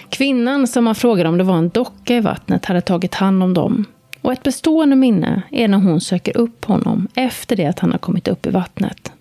Kvinnan 0.09 0.67
som 0.67 0.87
han 0.87 0.95
frågade 0.95 1.29
om 1.29 1.39
det 1.39 1.45
var 1.45 1.57
en 1.57 1.69
docka 1.69 2.17
i 2.17 2.21
vattnet 2.21 2.65
hade 2.65 2.81
tagit 2.81 3.15
hand 3.15 3.43
om 3.43 3.55
dem. 3.55 3.85
Och 4.21 4.33
ett 4.33 4.43
bestående 4.43 4.97
minne 4.97 5.43
är 5.51 5.69
när 5.69 5.79
hon 5.79 6.01
söker 6.01 6.37
upp 6.37 6.65
honom 6.65 7.09
efter 7.15 7.57
det 7.57 7.67
att 7.67 7.79
han 7.79 7.93
har 7.93 7.99
kommit 7.99 8.29
upp 8.29 8.47
i 8.47 8.51
vattnet. 8.51 9.13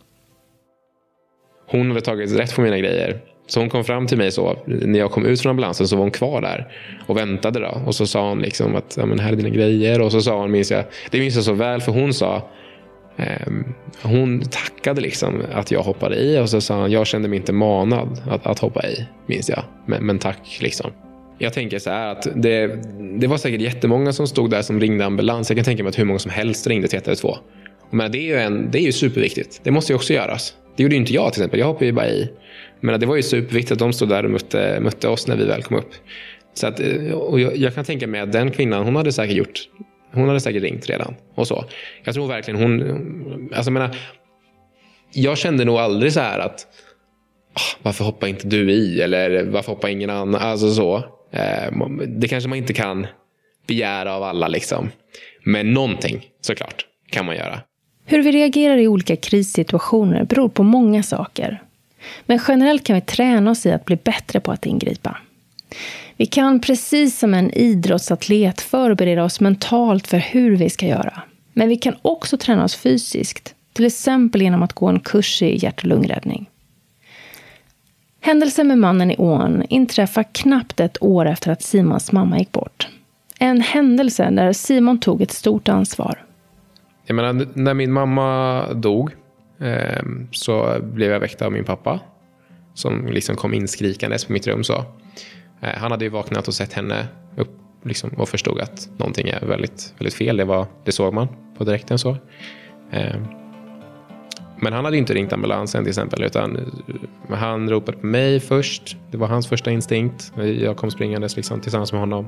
Hon 1.67 1.88
hade 1.88 2.01
tagit 2.01 2.39
rätt 2.39 2.56
på 2.56 2.62
mina 2.62 2.78
grejer. 2.78 3.19
Så 3.47 3.60
hon 3.60 3.69
kom 3.69 3.84
fram 3.84 4.08
till 4.08 4.17
mig 4.17 4.32
så, 4.32 4.58
när 4.65 4.99
jag 4.99 5.12
kom 5.12 5.25
ut 5.25 5.41
från 5.41 5.49
ambulansen 5.49 5.88
så 5.88 5.95
var 5.95 6.04
hon 6.04 6.12
kvar 6.12 6.41
där 6.41 6.67
och 7.08 7.17
väntade. 7.17 7.60
Då. 7.60 7.82
Och 7.86 7.95
så 7.95 8.08
sa 8.08 8.30
hon 8.30 8.39
liksom 8.39 8.75
att 8.75 8.97
ja, 8.97 9.06
men 9.06 9.19
här 9.19 9.32
är 9.32 9.36
dina 9.36 9.49
grejer. 9.49 10.01
Och 10.01 10.12
så 10.12 10.21
sa 10.21 10.39
hon, 10.39 10.51
minns 10.51 10.71
jag, 10.71 10.84
det 11.12 11.19
minns 11.19 11.36
jag 11.36 11.43
så 11.43 11.54
väl, 11.54 11.82
för 11.82 11.91
hon 11.91 12.13
sa 12.13 12.49
eh, 13.17 13.51
hon 14.01 14.41
tackade 14.41 15.01
liksom 15.01 15.41
att 15.54 15.71
jag 15.71 15.84
hoppade 15.84 16.15
i 16.15 16.39
och 16.39 16.49
så 16.49 16.62
sa 16.62 16.82
hon, 16.82 16.91
jag 16.91 17.08
kände 17.08 17.28
mig 17.28 17.38
inte 17.38 17.54
manad 17.54 18.21
att, 18.30 18.45
att 18.45 18.60
hoppa 18.60 18.88
i, 18.88 19.06
minns 19.25 19.49
jag. 19.49 19.63
Men, 19.86 20.06
men 20.06 20.19
tack 20.19 20.60
liksom. 20.62 20.91
Jag 21.38 21.54
tänker 21.54 21.80
så 21.80 21.89
här 21.89 22.08
att 22.08 22.28
det, 22.36 22.80
det 23.19 23.28
var 23.28 23.38
säkert 23.38 23.62
jättemånga 23.62 24.13
som 24.13 24.28
stod 24.28 24.49
där 24.49 24.62
som 24.62 24.80
ringde 24.80 25.06
ambulans. 25.06 25.49
Jag 25.49 25.58
kan 25.58 25.65
tänka 25.65 25.84
mig 25.84 25.89
att 25.89 25.99
hur 25.99 26.06
många 26.06 26.19
som 26.19 26.32
helst 26.32 26.67
ringde 26.67 26.88
till 26.88 26.97
112. 26.97 27.36
Men 27.91 28.12
det 28.12 28.17
är 28.17 28.21
ju, 28.21 28.36
en, 28.36 28.71
det 28.71 28.80
är 28.80 28.84
ju 28.84 28.91
superviktigt. 28.91 29.62
Det 29.63 29.71
måste 29.71 29.91
ju 29.91 29.95
också 29.95 30.13
göras. 30.13 30.54
Det 30.76 30.84
gjorde 30.84 30.96
ju 30.96 31.02
inte 31.02 31.14
jag 31.14 31.34
till 31.34 31.42
exempel. 31.42 31.60
Jag 31.60 31.68
hoppade 31.68 31.86
ju 31.86 31.92
bara 31.92 32.08
i. 32.08 32.30
Men 32.80 33.00
det 33.00 33.06
var 33.06 33.16
ju 33.16 33.24
superviktigt 33.24 33.72
att 33.72 33.80
de 33.80 33.94
stod 33.94 34.10
där 34.10 34.26
och 34.26 34.32
mötte, 34.32 34.80
mötte 34.82 35.08
oss 35.08 35.28
när 35.28 35.36
vi 35.36 35.46
väl 35.46 35.64
kom 35.64 35.78
upp. 35.78 35.94
Så 36.54 36.68
att, 36.68 36.80
eh, 36.80 37.12
och 37.12 37.40
jag, 37.40 37.58
jag, 37.58 37.76
kan 37.76 37.86
tänka 37.86 38.08
mig 38.08 38.22
att 38.22 38.32
den 38.32 38.52
kvinnan, 38.52 38.84
hon 38.84 38.96
hade 38.96 39.12
säkert 39.12 39.36
gjort 39.36 39.70
hon 40.16 40.28
hade 40.28 40.40
säkert 40.40 40.64
ringt 40.64 40.90
redan. 40.90 41.16
och 41.36 41.48
så. 41.48 41.66
Jag 42.04 42.14
tror 42.14 42.28
verkligen 42.28 42.62
hon... 42.62 42.82
Alltså, 43.54 43.72
jag, 43.72 43.74
menar, 43.74 43.98
jag 45.12 45.38
kände 45.38 45.66
nog 45.66 45.78
aldrig 45.78 46.14
så 46.14 46.20
här 46.20 46.40
att 46.40 46.68
ah, 47.54 47.78
varför 47.82 48.06
hoppar 48.06 48.28
inte 48.28 48.48
du 48.48 48.72
i? 48.72 49.02
Eller 49.02 49.44
varför 49.44 49.72
hoppar 49.72 49.88
ingen 49.88 50.10
annan? 50.10 50.42
Alltså 50.42 50.72
så. 50.72 50.98
Eh, 51.32 51.72
det 52.08 52.28
kanske 52.28 52.50
man 52.50 52.58
inte 52.58 52.74
kan 52.74 53.08
begära 53.68 54.14
av 54.16 54.24
alla. 54.24 54.48
liksom. 54.48 54.90
Men 55.44 55.74
någonting 55.74 56.26
såklart 56.42 56.86
kan 57.12 57.26
man 57.26 57.36
göra. 57.36 57.60
Hur 58.06 58.24
vi 58.24 58.32
reagerar 58.32 58.78
i 58.78 58.88
olika 58.88 59.15
krissituationer 59.15 60.24
beror 60.24 60.50
på 60.50 60.63
många 60.63 61.04
saker. 61.04 61.62
Men 62.26 62.39
generellt 62.48 62.84
kan 62.84 62.96
vi 62.96 63.02
träna 63.02 63.52
oss 63.52 63.65
i 63.65 63.72
att 63.72 63.86
bli 63.86 63.96
bättre 63.96 64.39
på 64.39 64.52
att 64.52 64.65
ingripa. 64.65 65.18
Vi 66.18 66.26
kan 66.26 66.60
precis 66.60 67.20
som 67.20 67.34
en 67.34 67.52
idrottsatlet 67.52 68.62
förbereda 68.62 69.24
oss 69.24 69.39
mentalt 69.39 70.08
för 70.08 70.18
hur 70.18 70.56
vi 70.56 70.70
ska 70.70 70.88
göra. 70.88 71.22
Men 71.54 71.70
vi 71.70 71.78
kan 71.78 71.96
också 72.02 72.38
träna 72.38 72.63
oss 72.63 72.76
fysiskt, 72.76 73.56
till 73.74 73.86
exempel 73.86 74.41
genom 74.41 74.63
att 74.63 74.74
gå 74.74 74.88
en 74.88 75.00
kurs 75.00 75.41
i 75.41 75.63
hjärt 75.63 75.82
och 75.82 75.88
lungräddning. 75.88 76.50
Händelsen 78.22 78.68
med 78.68 78.78
mannen 78.78 79.12
i 79.12 79.15
ån 79.18 79.63
inträffar 79.70 80.26
knappt 80.32 80.80
ett 80.80 81.04
år 81.04 81.26
efter 81.26 81.52
att 81.52 81.62
Simons 81.62 82.12
mamma 82.12 82.39
gick 82.39 82.52
bort. 82.52 82.88
En 83.39 83.62
händelse 83.62 84.30
där 84.32 84.54
Simon 84.54 85.00
tog 85.00 85.22
ett 85.22 85.32
stort 85.32 85.70
ansvar. 85.70 86.25
Jag 87.06 87.15
menar, 87.15 87.48
när 87.54 87.74
min 87.74 87.91
mamma 87.91 88.74
dog 88.74 89.12
eh, 89.60 90.04
så 90.32 90.80
blev 90.82 91.12
jag 91.12 91.20
väckt 91.20 91.41
av 91.41 91.52
min 91.52 91.63
pappa 91.63 92.00
som 92.74 93.08
liksom 93.08 93.36
kom 93.36 93.54
inskrikandes 93.54 94.26
på 94.26 94.34
mitt 94.34 94.48
rum. 94.48 94.63
Så. 94.63 94.86
Eh, 95.62 95.70
han 95.78 95.91
hade 95.91 96.06
ju 96.06 96.10
vaknat 96.10 96.48
och 96.48 96.54
sett 96.54 96.74
henne 96.74 97.08
upp 97.38 97.52
liksom, 97.84 98.10
och 98.10 98.30
förstod 98.30 98.62
att 98.62 98.89
någonting 98.98 99.30
är 99.30 99.46
väldigt, 99.46 99.94
väldigt 99.98 100.13
fel. 100.13 100.38
Det, 100.38 100.46
var, 100.46 100.68
det 100.84 100.91
såg 100.91 101.13
man 101.13 101.28
på 101.58 101.63
direkten. 101.63 102.00
så. 102.00 102.18
Eh, 102.91 103.15
men 104.58 104.74
han 104.74 104.86
hade 104.86 104.98
inte 104.98 105.13
ringt 105.13 105.34
ambulansen 105.34 105.84
till 105.84 105.89
exempel, 105.89 106.24
utan 106.24 106.58
eh, 106.58 107.36
han 107.36 107.70
ropade 107.70 107.98
på 107.98 108.06
mig 108.06 108.39
först. 108.39 108.98
Det 109.12 109.18
var 109.18 109.28
hans 109.28 109.48
första 109.48 109.72
instinkt. 109.72 110.34
Jag 110.60 110.78
kom 110.78 110.91
springandes 110.91 111.36
liksom, 111.36 111.62
tillsammans 111.62 111.91
med 111.91 112.00
honom. 112.02 112.26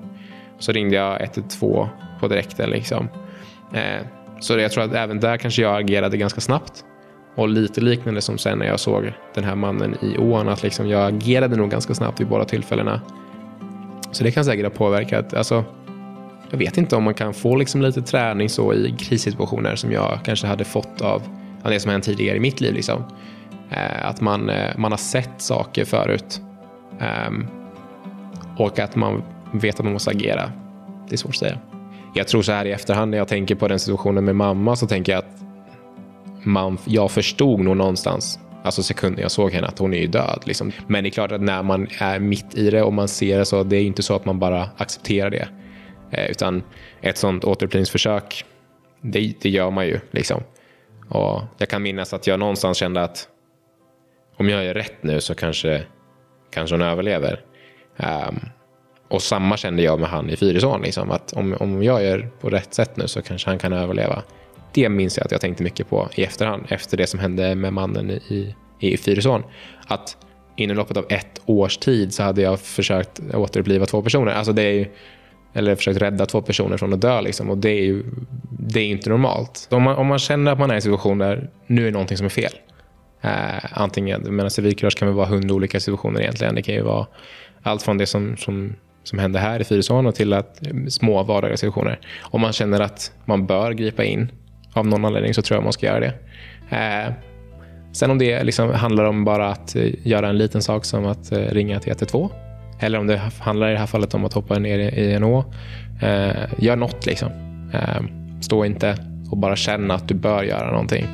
Så 0.60 0.72
ringde 0.72 0.96
jag 0.96 1.22
112 1.22 1.88
på 2.20 2.28
direkten. 2.28 2.70
Liksom. 2.70 3.08
Ehm, 3.74 4.04
så 4.39 4.60
jag 4.60 4.71
tror 4.71 4.84
att 4.84 4.93
även 4.93 5.19
där 5.19 5.38
kanske 5.38 5.62
jag 5.62 5.82
agerade 5.82 6.17
ganska 6.17 6.41
snabbt. 6.41 6.84
Och 7.36 7.50
lite 7.50 7.82
liknande 7.82 8.21
som 8.21 8.38
sen 8.38 8.60
när 8.60 8.65
jag 8.65 8.80
såg 8.80 9.13
den 9.34 9.43
här 9.43 9.56
mannen 9.56 9.95
i 10.02 10.17
ån, 10.17 10.50
att 10.50 10.63
liksom 10.63 10.89
jag 10.89 11.13
agerade 11.13 11.56
nog 11.56 11.69
ganska 11.69 11.93
snabbt 11.93 12.19
vid 12.19 12.28
båda 12.28 12.45
tillfällena. 12.45 13.02
Så 14.12 14.23
det 14.23 14.32
kan 14.32 14.45
säkert 14.45 14.65
ha 14.65 14.69
påverkat. 14.69 15.34
Alltså, 15.34 15.63
jag 16.50 16.58
vet 16.58 16.78
inte 16.78 16.95
om 16.95 17.04
man 17.04 17.13
kan 17.13 17.34
få 17.34 17.56
liksom 17.56 17.82
lite 17.82 18.02
träning 18.02 18.50
så 18.50 18.73
i 18.73 18.95
krissituationer 19.00 19.76
som 19.76 19.91
jag 19.91 20.19
kanske 20.23 20.47
hade 20.47 20.63
fått 20.63 21.02
av, 21.02 21.21
det 21.63 21.80
som 21.80 21.91
hänt 21.91 22.04
tidigare 22.04 22.38
i 22.38 22.39
mitt 22.39 22.62
liv. 22.62 22.73
Liksom. 22.73 23.04
Eh, 23.69 24.08
att 24.08 24.21
man, 24.21 24.50
eh, 24.50 24.78
man 24.78 24.91
har 24.91 24.97
sett 24.97 25.41
saker 25.41 25.86
förut. 25.86 26.41
Ehm, 27.00 27.47
och 28.58 28.80
att 28.80 28.95
man 28.95 29.23
vet 29.54 29.80
att 29.80 29.84
man 29.84 29.93
måste 29.93 30.12
agera. 30.12 30.52
Det 31.10 31.15
är 31.15 31.17
svårt 31.17 31.30
att 31.30 31.36
säga. 31.36 31.58
Jag 32.17 32.27
tror 32.27 32.41
så 32.41 32.51
här 32.51 32.65
i 32.65 32.71
efterhand 32.71 33.12
när 33.12 33.17
jag 33.17 33.27
tänker 33.27 33.56
på 33.56 33.67
den 33.67 33.80
situationen 33.80 34.25
med 34.25 34.36
mamma 34.36 34.75
så 34.75 34.88
tänker 34.88 35.12
jag 35.12 35.19
att 35.19 35.41
man, 36.43 36.77
jag 36.86 37.12
förstod 37.12 37.60
nog 37.60 37.77
någonstans, 37.77 38.39
alltså 38.63 38.84
sekunden 38.84 39.21
jag 39.21 39.32
såg 39.32 39.51
henne, 39.51 39.67
att 39.67 39.80
hon 39.80 39.93
är 39.93 39.97
ju 39.97 40.08
död. 40.08 40.43
Liksom. 40.45 40.71
Men 40.88 41.03
det 41.03 41.10
är 41.10 41.12
klart 41.12 41.32
att 41.32 41.41
när 41.41 41.63
man 41.63 41.88
är 41.99 42.19
mitt 42.19 42.56
i 42.56 42.69
det 42.69 42.84
och 42.84 42.93
man 42.93 43.08
ser 43.08 43.38
det 43.38 43.45
så, 43.45 43.63
det 43.63 43.75
är 43.75 43.82
inte 43.82 44.03
så 44.03 44.15
att 44.15 44.25
man 44.25 44.39
bara 44.39 44.69
accepterar 44.77 45.30
det. 45.30 45.47
Eh, 46.12 46.32
utan 46.32 46.63
ett 47.01 47.17
sånt 47.17 47.43
återupplivningsförsök, 47.43 48.45
det, 49.01 49.34
det 49.41 49.49
gör 49.49 49.71
man 49.71 49.88
ju. 49.88 49.99
Liksom. 50.12 50.43
Och 51.10 51.41
jag 51.58 51.69
kan 51.69 51.82
minnas 51.82 52.13
att 52.13 52.27
jag 52.27 52.39
någonstans 52.39 52.77
kände 52.77 53.03
att 53.03 53.27
om 54.38 54.49
jag 54.49 54.65
gör 54.65 54.73
rätt 54.73 55.03
nu 55.03 55.21
så 55.21 55.36
kanske, 55.36 55.84
kanske 56.51 56.75
hon 56.75 56.82
överlever. 56.82 57.41
Um, 57.97 58.39
och 59.08 59.22
samma 59.22 59.58
kände 59.58 59.84
jag 59.84 60.00
med 60.00 60.10
han 60.10 60.30
i 60.30 60.36
Fyrisån. 60.36 60.82
Liksom, 60.82 61.12
att 61.12 61.34
om, 61.34 61.54
om 61.60 61.84
jag 61.84 62.04
gör 62.04 62.30
på 62.41 62.50
rätt 62.50 62.74
sätt 62.74 62.98
nu 62.98 63.08
så 63.08 63.22
kanske 63.22 63.50
han 63.50 63.60
kan 63.60 63.74
överleva 63.74 64.24
det 64.78 64.89
minns 64.89 65.17
jag 65.17 65.26
att 65.26 65.32
jag 65.32 65.41
tänkte 65.41 65.63
mycket 65.63 65.89
på 65.89 66.10
i 66.15 66.24
efterhand, 66.24 66.65
efter 66.70 66.98
det 66.98 67.08
som 67.08 67.20
hände 67.20 67.56
med 67.56 67.74
mannen 67.74 68.12
i, 68.12 68.56
i 68.80 68.98
Fyrisån. 68.98 69.43
Att 69.88 70.17
inom 70.56 70.78
loppet 70.78 70.98
av 70.98 71.06
ett 71.10 71.41
års 71.46 71.78
tid 71.78 72.13
så 72.13 72.24
hade 72.24 72.41
jag 72.41 72.60
försökt 72.60 73.22
återuppliva 73.34 73.86
två 73.86 74.02
personer. 74.02 74.32
Alltså 74.32 74.54
det 74.54 74.63
är 74.63 74.89
eller 75.54 75.76
försökt 75.76 76.02
rädda 76.02 76.26
två 76.26 76.41
personer 76.41 76.78
från 76.78 76.93
att 76.93 77.02
dö. 77.02 77.22
Liksom, 77.22 77.50
och 77.50 77.58
det 77.58 77.70
är 77.70 77.84
ju 77.84 78.04
det 78.50 78.80
är 78.80 78.86
inte 78.86 79.10
normalt. 79.10 79.67
Om 79.72 79.84
man, 79.84 79.96
om 79.96 80.08
man 80.08 80.20
känner 80.20 80.52
att 80.52 80.60
man 80.60 80.70
är 80.70 80.74
i 80.74 80.76
en 80.76 80.82
situation 80.82 81.17
där 81.17 81.50
nu 81.67 81.88
är 81.88 81.91
någonting 81.91 82.17
som 82.17 82.26
är 82.26 82.30
fel. 82.30 82.54
Eh, 83.22 83.82
antingen, 83.82 84.36
men 84.36 84.52
civilkurage 84.52 84.98
kan 84.98 85.08
väl 85.08 85.17
vara 85.17 85.28
hundra 85.28 85.56
olika 85.56 85.80
situationer 85.80 86.22
egentligen. 86.22 86.56
Det 86.56 86.62
kan 86.62 86.76
ju 86.76 86.82
vara 86.82 87.08
allt 87.63 87.84
från 87.84 87.98
det 87.98 88.06
som, 88.06 88.38
som, 88.38 88.76
som 89.08 89.20
hände 89.20 89.39
här 89.39 89.60
i 89.60 89.63
Fyrisån 89.63 90.06
och 90.06 90.15
till 90.15 90.34
att, 90.34 90.67
eh, 90.67 90.74
små 90.88 91.24
vardagliga 91.24 91.58
situationer. 91.58 92.00
Om 92.22 92.41
man 92.41 92.54
känner 92.54 92.80
att 92.80 93.12
man 93.26 93.46
bör 93.46 93.72
gripa 93.72 94.04
in 94.04 94.32
av 94.74 94.88
någon 94.88 95.06
anledning 95.06 95.34
så 95.34 95.41
tror 95.41 95.58
jag 95.58 95.63
man 95.63 95.74
ska 95.74 95.86
göra 95.86 96.00
det. 96.00 96.13
Eh, 96.70 97.13
sen 97.91 98.12
om 98.12 98.17
det 98.17 98.43
liksom 98.43 98.70
handlar 98.74 99.04
om 99.04 99.26
bara 99.26 99.50
att 99.50 99.76
eh, 99.76 100.08
göra 100.08 100.30
en 100.30 100.38
liten 100.38 100.62
sak 100.62 100.86
som 100.86 101.06
att 101.06 101.32
eh, 101.32 101.38
ringa 101.38 101.80
till 101.80 101.91
112 101.91 102.30
eller 102.80 103.00
om 103.00 103.08
det 103.08 103.22
handlar 103.39 103.70
i 103.70 103.72
det 103.72 103.80
här 103.80 103.86
fallet 103.86 104.13
om 104.13 104.26
att 104.26 104.34
hoppa 104.34 104.60
ner 104.60 104.80
i 104.80 105.13
en 105.13 105.24
å. 105.24 105.46
Eh, 106.02 106.54
gör 106.58 106.76
något 106.76 107.06
liksom. 107.06 107.30
Eh, 107.74 108.02
stå 108.41 108.65
inte 108.65 108.96
och 109.32 109.38
bara 109.38 109.56
känna 109.56 109.93
att 109.93 110.08
du 110.08 110.15
bör 110.15 110.43
göra 110.43 110.72
någonting. 110.72 111.06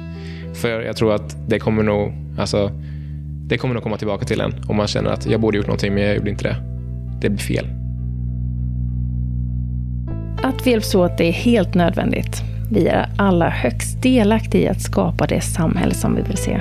För 0.53 0.81
jag 0.81 0.97
tror 0.97 1.13
att 1.13 1.49
det 1.49 1.59
kommer 1.59 1.83
nog, 1.83 2.13
alltså, 2.39 2.71
det 3.47 3.57
kommer 3.57 3.73
nog 3.73 3.83
komma 3.83 3.97
tillbaka 3.97 4.25
till 4.25 4.41
en 4.41 4.53
om 4.67 4.75
man 4.75 4.87
känner 4.87 5.09
att 5.09 5.25
jag 5.25 5.41
borde 5.41 5.57
gjort 5.57 5.67
någonting 5.67 5.93
men 5.93 6.03
jag 6.03 6.15
gjorde 6.15 6.29
inte 6.29 6.43
det. 6.43 6.55
Det 7.21 7.29
blir 7.29 7.39
fel. 7.39 7.82
Att 10.63 10.67
vi 10.67 10.71
hjälps 10.71 10.95
åt 10.95 11.19
är 11.19 11.31
helt 11.31 11.73
nödvändigt. 11.73 12.41
Vi 12.71 12.87
är 12.87 13.09
alla 13.17 13.49
högst 13.49 14.01
delaktiga 14.01 14.61
i 14.61 14.67
att 14.67 14.81
skapa 14.81 15.27
det 15.27 15.41
samhälle 15.41 15.93
som 15.93 16.15
vi 16.15 16.21
vill 16.21 16.37
se. 16.37 16.59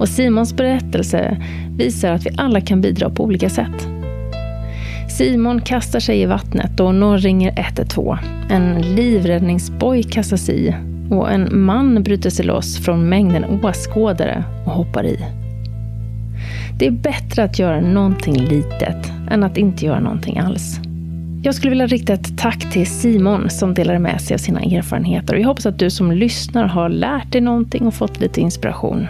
Och 0.00 0.08
Simons 0.08 0.56
berättelse 0.56 1.36
visar 1.76 2.12
att 2.12 2.26
vi 2.26 2.30
alla 2.36 2.60
kan 2.60 2.80
bidra 2.80 3.10
på 3.10 3.24
olika 3.24 3.50
sätt. 3.50 3.88
Simon 5.08 5.60
kastar 5.60 6.00
sig 6.00 6.20
i 6.20 6.26
vattnet 6.26 6.80
och 6.80 6.94
någon 6.94 7.18
ringer 7.18 7.54
112. 7.56 8.18
En 8.50 8.82
livräddningsboj 8.82 10.02
kastas 10.02 10.48
i 10.48 10.74
och 11.10 11.30
en 11.30 11.60
man 11.60 12.02
bryter 12.02 12.30
sig 12.30 12.44
loss 12.44 12.84
från 12.84 13.08
mängden 13.08 13.44
åskådare 13.64 14.44
och 14.66 14.72
hoppar 14.72 15.06
i. 15.06 15.18
Det 16.78 16.86
är 16.86 16.90
bättre 16.90 17.44
att 17.44 17.58
göra 17.58 17.80
någonting 17.80 18.36
litet 18.36 19.12
än 19.30 19.44
att 19.44 19.56
inte 19.56 19.86
göra 19.86 20.00
någonting 20.00 20.38
alls. 20.38 20.80
Jag 21.42 21.54
skulle 21.54 21.70
vilja 21.70 21.86
rikta 21.86 22.12
ett 22.12 22.38
tack 22.38 22.72
till 22.72 22.86
Simon 22.86 23.50
som 23.50 23.74
delade 23.74 23.98
med 23.98 24.20
sig 24.20 24.34
av 24.34 24.38
sina 24.38 24.60
erfarenheter. 24.60 25.34
Och 25.34 25.40
jag 25.40 25.46
hoppas 25.46 25.66
att 25.66 25.78
du 25.78 25.90
som 25.90 26.12
lyssnar 26.12 26.66
har 26.66 26.88
lärt 26.88 27.32
dig 27.32 27.40
någonting 27.40 27.86
och 27.86 27.94
fått 27.94 28.20
lite 28.20 28.40
inspiration. 28.40 29.08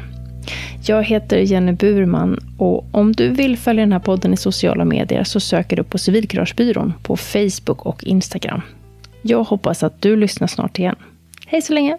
Jag 0.86 1.04
heter 1.04 1.38
Jenny 1.38 1.72
Burman 1.72 2.38
och 2.58 2.94
om 2.94 3.12
du 3.12 3.28
vill 3.28 3.58
följa 3.58 3.82
den 3.82 3.92
här 3.92 4.00
podden 4.00 4.34
i 4.34 4.36
sociala 4.36 4.84
medier 4.84 5.24
så 5.24 5.40
söker 5.40 5.76
du 5.76 5.84
på 5.84 5.98
Civilkuragebyrån 5.98 6.92
på 7.02 7.16
Facebook 7.16 7.86
och 7.86 8.04
Instagram. 8.04 8.62
Jag 9.22 9.44
hoppas 9.44 9.82
att 9.82 10.02
du 10.02 10.16
lyssnar 10.16 10.46
snart 10.46 10.78
igen. 10.78 10.96
Hej 11.46 11.62
så 11.62 11.72
länge! 11.72 11.98